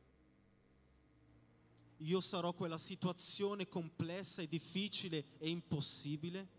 io 1.98 2.20
sarò 2.20 2.52
quella 2.52 2.78
situazione 2.78 3.68
complessa 3.68 4.42
e 4.42 4.46
difficile 4.46 5.24
e 5.38 5.48
impossibile. 5.48 6.56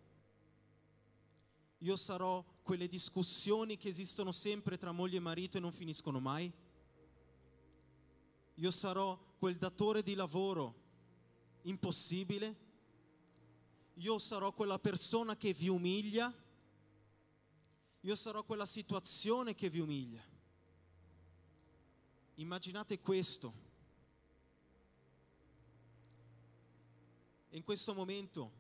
Io 1.80 1.96
sarò 1.96 2.44
quelle 2.62 2.88
discussioni 2.88 3.78
che 3.78 3.88
esistono 3.88 4.34
sempre 4.34 4.78
tra 4.78 4.92
moglie 4.92 5.18
e 5.18 5.22
marito 5.22 5.58
e 5.58 5.62
non 5.62 5.72
finiscono 5.72 6.20
mai. 6.20 6.52
Io 8.56 8.72
sarò 8.72 9.18
quel 9.38 9.56
datore 9.56 10.04
di 10.04 10.14
lavoro 10.14 10.76
impossibile. 11.62 12.68
Io 13.94 14.20
sarò 14.20 14.52
quella 14.54 14.78
persona 14.78 15.38
che 15.38 15.54
vi 15.54 15.70
umilia. 15.70 16.34
Io 18.02 18.16
sarò 18.16 18.44
quella 18.44 18.66
situazione 18.66 19.56
che 19.56 19.70
vi 19.70 19.80
umilia. 19.80 20.24
Immaginate 22.36 23.00
questo 23.00 23.68
in 27.50 27.64
questo 27.64 27.94
momento 27.94 28.52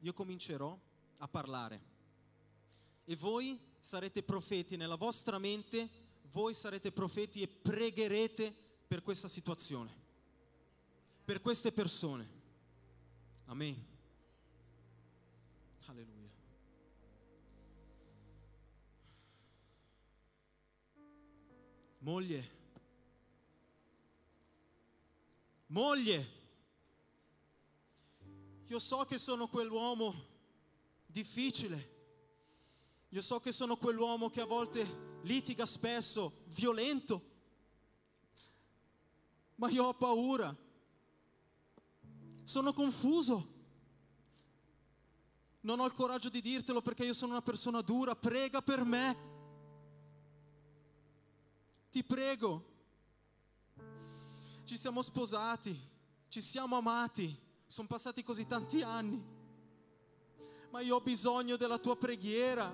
io 0.00 0.12
comincerò 0.12 0.78
a 1.18 1.28
parlare. 1.28 1.92
E 3.04 3.16
voi 3.16 3.58
sarete 3.78 4.22
profeti 4.22 4.76
nella 4.76 4.96
vostra 4.96 5.38
mente, 5.38 5.88
voi 6.30 6.54
sarete 6.54 6.90
profeti 6.90 7.42
e 7.42 7.48
pregherete 7.48 8.54
per 8.86 9.02
questa 9.02 9.28
situazione, 9.28 9.92
per 11.24 11.40
queste 11.40 11.70
persone. 11.72 12.42
Amen. 13.46 13.92
Alleluia. 15.86 16.32
Moglie, 21.98 22.50
moglie, 25.66 26.33
io 28.66 28.78
so 28.78 29.04
che 29.04 29.18
sono 29.18 29.48
quell'uomo 29.48 30.14
difficile. 31.06 31.92
Io 33.10 33.22
so 33.22 33.40
che 33.40 33.52
sono 33.52 33.76
quell'uomo 33.76 34.30
che 34.30 34.40
a 34.40 34.46
volte 34.46 35.20
litiga 35.22 35.66
spesso, 35.66 36.42
violento. 36.46 37.32
Ma 39.56 39.68
io 39.68 39.84
ho 39.84 39.94
paura. 39.94 40.54
Sono 42.42 42.72
confuso. 42.72 43.52
Non 45.60 45.80
ho 45.80 45.86
il 45.86 45.92
coraggio 45.92 46.28
di 46.28 46.40
dirtelo 46.40 46.82
perché 46.82 47.04
io 47.04 47.14
sono 47.14 47.32
una 47.32 47.42
persona 47.42 47.80
dura. 47.80 48.16
Prega 48.16 48.60
per 48.60 48.84
me. 48.84 49.32
ti 51.94 52.02
prego. 52.02 52.72
Ci 54.64 54.76
siamo 54.76 55.00
sposati, 55.00 55.78
ci 56.28 56.40
siamo 56.40 56.76
amati, 56.76 57.38
sono 57.74 57.88
passati 57.88 58.22
così 58.22 58.46
tanti 58.46 58.82
anni, 58.82 59.20
ma 60.70 60.78
io 60.78 60.94
ho 60.94 61.00
bisogno 61.00 61.56
della 61.56 61.78
tua 61.78 61.96
preghiera. 61.96 62.72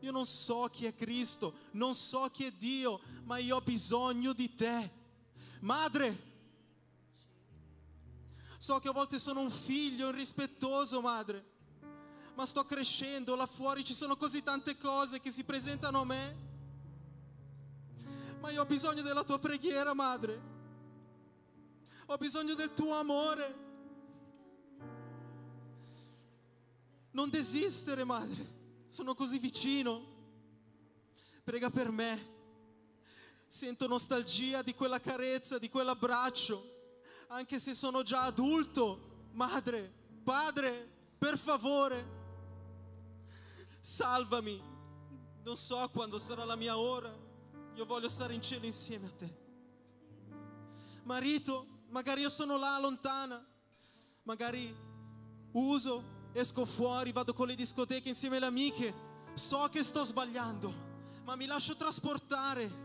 Io 0.00 0.12
non 0.12 0.26
so 0.26 0.68
chi 0.70 0.84
è 0.84 0.94
Cristo, 0.94 1.54
non 1.70 1.94
so 1.94 2.28
chi 2.30 2.44
è 2.44 2.52
Dio, 2.52 3.00
ma 3.24 3.38
io 3.38 3.56
ho 3.56 3.60
bisogno 3.62 4.34
di 4.34 4.54
te. 4.54 4.92
Madre, 5.62 6.34
so 8.58 8.78
che 8.78 8.88
a 8.88 8.92
volte 8.92 9.18
sono 9.18 9.40
un 9.40 9.48
figlio 9.48 10.10
irrispettoso, 10.10 11.00
madre, 11.00 11.42
ma 12.34 12.44
sto 12.44 12.62
crescendo, 12.66 13.36
là 13.36 13.46
fuori 13.46 13.86
ci 13.86 13.94
sono 13.94 14.16
così 14.16 14.42
tante 14.42 14.76
cose 14.76 15.18
che 15.18 15.30
si 15.30 15.44
presentano 15.44 16.00
a 16.00 16.04
me. 16.04 16.36
Ma 18.40 18.50
io 18.50 18.60
ho 18.60 18.66
bisogno 18.66 19.00
della 19.00 19.24
tua 19.24 19.38
preghiera, 19.38 19.94
madre. 19.94 20.42
Ho 22.04 22.16
bisogno 22.18 22.52
del 22.52 22.74
tuo 22.74 22.98
amore. 22.98 23.64
Non 27.16 27.30
desistere, 27.30 28.04
madre. 28.04 28.84
Sono 28.88 29.14
così 29.14 29.38
vicino. 29.38 30.04
Prega 31.44 31.70
per 31.70 31.90
me. 31.90 32.34
Sento 33.46 33.88
nostalgia 33.88 34.60
di 34.60 34.74
quella 34.74 35.00
carezza, 35.00 35.56
di 35.56 35.70
quell'abbraccio. 35.70 36.74
Anche 37.28 37.58
se 37.58 37.72
sono 37.72 38.02
già 38.02 38.24
adulto. 38.24 39.28
Madre, 39.32 39.90
padre, 40.22 40.92
per 41.16 41.38
favore. 41.38 42.06
Salvami. 43.80 44.62
Non 45.42 45.56
so 45.56 45.88
quando 45.94 46.18
sarà 46.18 46.44
la 46.44 46.54
mia 46.54 46.76
ora. 46.76 47.10
Io 47.76 47.86
voglio 47.86 48.10
stare 48.10 48.34
in 48.34 48.42
cielo 48.42 48.66
insieme 48.66 49.06
a 49.06 49.10
te. 49.10 49.38
Marito, 51.04 51.84
magari 51.88 52.20
io 52.20 52.28
sono 52.28 52.58
là 52.58 52.78
lontana, 52.78 53.42
magari 54.24 54.84
uso, 55.52 56.15
esco 56.38 56.66
fuori, 56.66 57.12
vado 57.12 57.32
con 57.32 57.46
le 57.46 57.54
discoteche 57.54 58.10
insieme 58.10 58.36
alle 58.36 58.46
amiche, 58.46 58.94
so 59.34 59.68
che 59.70 59.82
sto 59.82 60.04
sbagliando, 60.04 60.74
ma 61.24 61.34
mi 61.34 61.46
lascio 61.46 61.74
trasportare. 61.76 62.84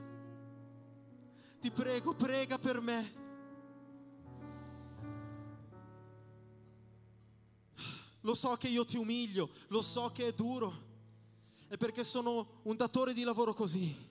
Ti 1.59 1.69
prego, 1.69 2.13
prega 2.13 2.57
per 2.57 2.79
me. 2.79 3.19
Lo 8.21 8.35
so 8.35 8.55
che 8.55 8.69
io 8.69 8.85
ti 8.85 8.97
umilio, 8.97 9.49
lo 9.67 9.81
so 9.81 10.11
che 10.13 10.27
è 10.27 10.33
duro, 10.33 10.89
è 11.67 11.75
perché 11.75 12.03
sono 12.03 12.61
un 12.63 12.75
datore 12.77 13.13
di 13.13 13.23
lavoro 13.23 13.53
così. 13.53 14.09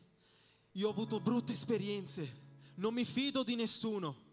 Io 0.72 0.86
ho 0.86 0.90
avuto 0.90 1.18
brutte 1.18 1.52
esperienze, 1.52 2.40
non 2.74 2.92
mi 2.92 3.04
fido 3.04 3.42
di 3.42 3.54
nessuno. 3.54 4.28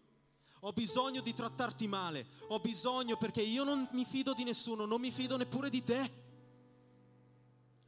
Ho 0.62 0.72
bisogno 0.72 1.20
di 1.20 1.32
trattarti 1.32 1.86
male, 1.86 2.26
ho 2.48 2.58
bisogno 2.58 3.16
perché 3.16 3.42
io 3.42 3.62
non 3.62 3.88
mi 3.92 4.04
fido 4.04 4.32
di 4.34 4.42
nessuno, 4.42 4.86
non 4.86 5.00
mi 5.00 5.12
fido 5.12 5.36
neppure 5.36 5.70
di 5.70 5.84
te. 5.84 6.26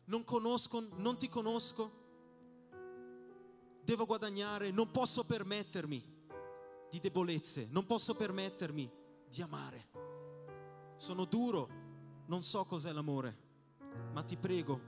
Non 0.04 0.22
conosco, 0.22 0.86
non 0.96 1.18
ti 1.18 1.28
conosco. 1.28 1.98
Devo 3.82 4.06
guadagnare, 4.06 4.70
non 4.70 4.90
posso 4.92 5.24
permettermi 5.24 6.18
di 6.90 7.00
debolezze, 7.00 7.66
non 7.70 7.86
posso 7.86 8.14
permettermi 8.14 8.90
di 9.28 9.42
amare. 9.42 9.88
Sono 10.96 11.24
duro, 11.24 11.68
non 12.26 12.42
so 12.42 12.64
cos'è 12.64 12.92
l'amore, 12.92 13.36
ma 14.12 14.22
ti 14.22 14.36
prego, 14.36 14.80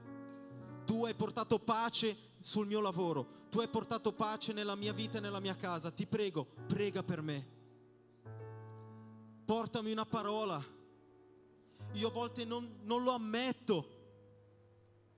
tu 0.85 1.05
hai 1.05 1.14
portato 1.14 1.59
pace 1.59 2.16
sul 2.39 2.66
mio 2.66 2.80
lavoro, 2.80 3.49
tu 3.49 3.59
hai 3.59 3.68
portato 3.68 4.12
pace 4.12 4.53
nella 4.53 4.76
mia 4.76 4.93
vita 4.93 5.18
e 5.18 5.20
nella 5.20 5.41
mia 5.41 5.57
casa, 5.57 5.91
ti 5.91 6.07
prego, 6.07 6.47
prega 6.66 7.03
per 7.03 7.22
me 7.22 7.61
portami 9.45 9.93
una 9.93 10.07
parola. 10.07 10.62
Io 11.95 12.09
a 12.09 12.11
volte 12.11 12.45
non, 12.45 12.78
non 12.84 13.03
lo 13.03 13.12
ammetto, 13.12 14.01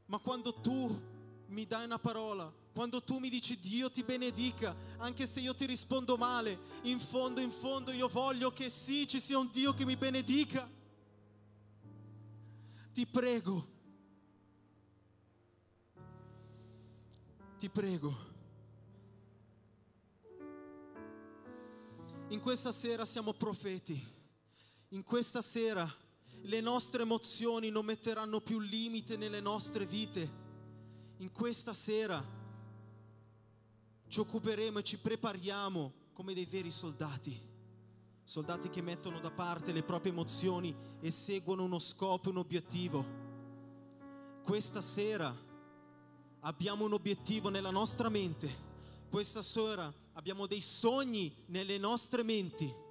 ma 0.06 0.18
quando 0.18 0.54
tu 0.54 1.12
mi 1.46 1.66
dai 1.66 1.84
una 1.84 1.98
parola, 1.98 2.52
quando 2.72 3.00
tu 3.00 3.18
mi 3.18 3.28
dici 3.28 3.58
Dio 3.60 3.90
ti 3.90 4.02
benedica, 4.02 4.74
anche 4.98 5.26
se 5.26 5.40
io 5.40 5.54
ti 5.54 5.66
rispondo 5.66 6.16
male, 6.16 6.58
in 6.82 6.98
fondo, 6.98 7.40
in 7.40 7.50
fondo 7.50 7.92
io 7.92 8.08
voglio 8.08 8.52
che 8.52 8.70
sì, 8.70 9.06
ci 9.06 9.20
sia 9.20 9.38
un 9.38 9.48
Dio 9.52 9.72
che 9.72 9.84
mi 9.84 9.96
benedica. 9.96 10.68
Ti 12.92 13.06
prego, 13.06 13.68
ti 17.58 17.68
prego. 17.68 18.32
In 22.28 22.40
questa 22.40 22.72
sera 22.72 23.04
siamo 23.04 23.32
profeti 23.32 24.13
in 24.94 25.02
questa 25.02 25.42
sera 25.42 25.92
le 26.42 26.60
nostre 26.60 27.02
emozioni 27.02 27.68
non 27.68 27.84
metteranno 27.84 28.40
più 28.40 28.60
limite 28.60 29.16
nelle 29.16 29.40
nostre 29.40 29.86
vite. 29.86 30.42
In 31.16 31.32
questa 31.32 31.74
sera 31.74 32.24
ci 34.06 34.20
occuperemo 34.20 34.78
e 34.78 34.84
ci 34.84 34.98
prepariamo 34.98 35.92
come 36.12 36.32
dei 36.32 36.46
veri 36.46 36.70
soldati. 36.70 37.52
Soldati 38.22 38.70
che 38.70 38.82
mettono 38.82 39.18
da 39.18 39.32
parte 39.32 39.72
le 39.72 39.82
proprie 39.82 40.12
emozioni 40.12 40.72
e 41.00 41.10
seguono 41.10 41.64
uno 41.64 41.80
scopo, 41.80 42.30
un 42.30 42.36
obiettivo. 42.36 43.04
Questa 44.44 44.80
sera 44.80 45.34
abbiamo 46.40 46.84
un 46.84 46.92
obiettivo 46.92 47.48
nella 47.48 47.70
nostra 47.70 48.08
mente. 48.08 48.62
Questa 49.10 49.42
sera 49.42 49.92
abbiamo 50.12 50.46
dei 50.46 50.60
sogni 50.60 51.34
nelle 51.46 51.78
nostre 51.78 52.22
menti 52.22 52.82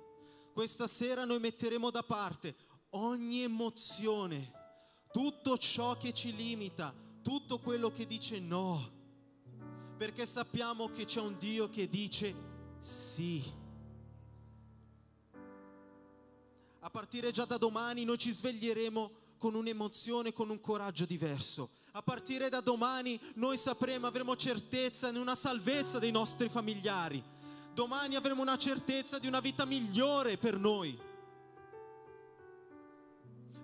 questa 0.54 0.86
sera 0.86 1.26
noi 1.26 1.40
metteremo 1.40 1.90
da 1.90 2.04
parte 2.04 2.56
ogni 2.92 3.42
emozione, 3.42 4.52
tutto 5.12 5.58
ciò 5.58 5.98
che 5.98 6.14
ci 6.14 6.34
limita, 6.36 6.94
tutto 7.24 7.60
quello 7.60 7.90
che 7.90 8.06
dice 8.06 8.40
no, 8.40 8.92
perché 9.98 10.28
sappiamo 10.28 10.90
che 10.90 11.06
c'è 11.06 11.20
un 11.20 11.38
Dio 11.40 11.70
che 11.70 11.90
dice 11.90 12.36
sì. 12.80 13.44
A 16.82 16.90
partire 16.90 17.32
già 17.32 17.46
da 17.46 17.58
domani 17.58 18.04
noi 18.04 18.20
ci 18.20 18.32
sveglieremo 18.32 19.12
con 19.38 19.56
un'emozione, 19.56 20.34
con 20.34 20.50
un 20.50 20.60
coraggio 20.60 21.06
diverso. 21.06 21.72
A 21.94 22.02
partire 22.04 22.50
da 22.50 22.62
domani 22.62 23.20
noi 23.36 23.58
sapremo, 23.58 24.06
avremo 24.06 24.36
certezza 24.36 25.10
in 25.10 25.16
una 25.16 25.36
salvezza 25.36 25.98
dei 25.98 26.12
nostri 26.12 26.48
familiari 26.48 27.24
domani 27.74 28.16
avremo 28.16 28.42
una 28.42 28.58
certezza 28.58 29.20
di 29.20 29.28
una 29.28 29.40
vita 29.40 29.66
migliore 29.66 30.38
per 30.38 30.58
noi. 30.58 31.12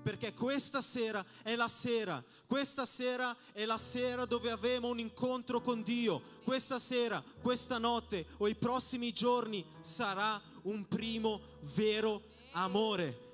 Perché 0.01 0.33
questa 0.33 0.81
sera 0.81 1.23
è 1.43 1.55
la 1.55 1.67
sera, 1.67 2.23
questa 2.47 2.85
sera 2.85 3.35
è 3.51 3.65
la 3.65 3.77
sera 3.77 4.25
dove 4.25 4.49
avremo 4.49 4.87
un 4.87 4.97
incontro 4.97 5.61
con 5.61 5.83
Dio. 5.83 6.21
Questa 6.43 6.79
sera, 6.79 7.23
questa 7.41 7.77
notte 7.77 8.25
o 8.37 8.47
i 8.47 8.55
prossimi 8.55 9.11
giorni 9.11 9.63
sarà 9.81 10.41
un 10.63 10.87
primo 10.87 11.41
vero 11.75 12.23
amore. 12.53 13.27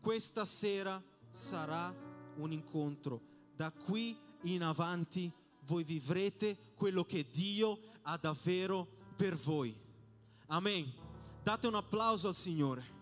Questa 0.00 0.44
sera 0.44 1.02
sarà 1.30 1.92
un 2.36 2.52
incontro. 2.52 3.20
Da 3.56 3.72
qui 3.72 4.16
in 4.42 4.62
avanti 4.62 5.32
voi 5.64 5.82
vivrete 5.82 6.63
quello 6.74 7.04
che 7.04 7.26
Dio 7.30 7.78
ha 8.02 8.16
davvero 8.16 8.86
per 9.16 9.34
voi. 9.36 9.74
Amen. 10.46 10.92
Date 11.42 11.66
un 11.66 11.74
applauso 11.74 12.28
al 12.28 12.34
Signore. 12.34 12.93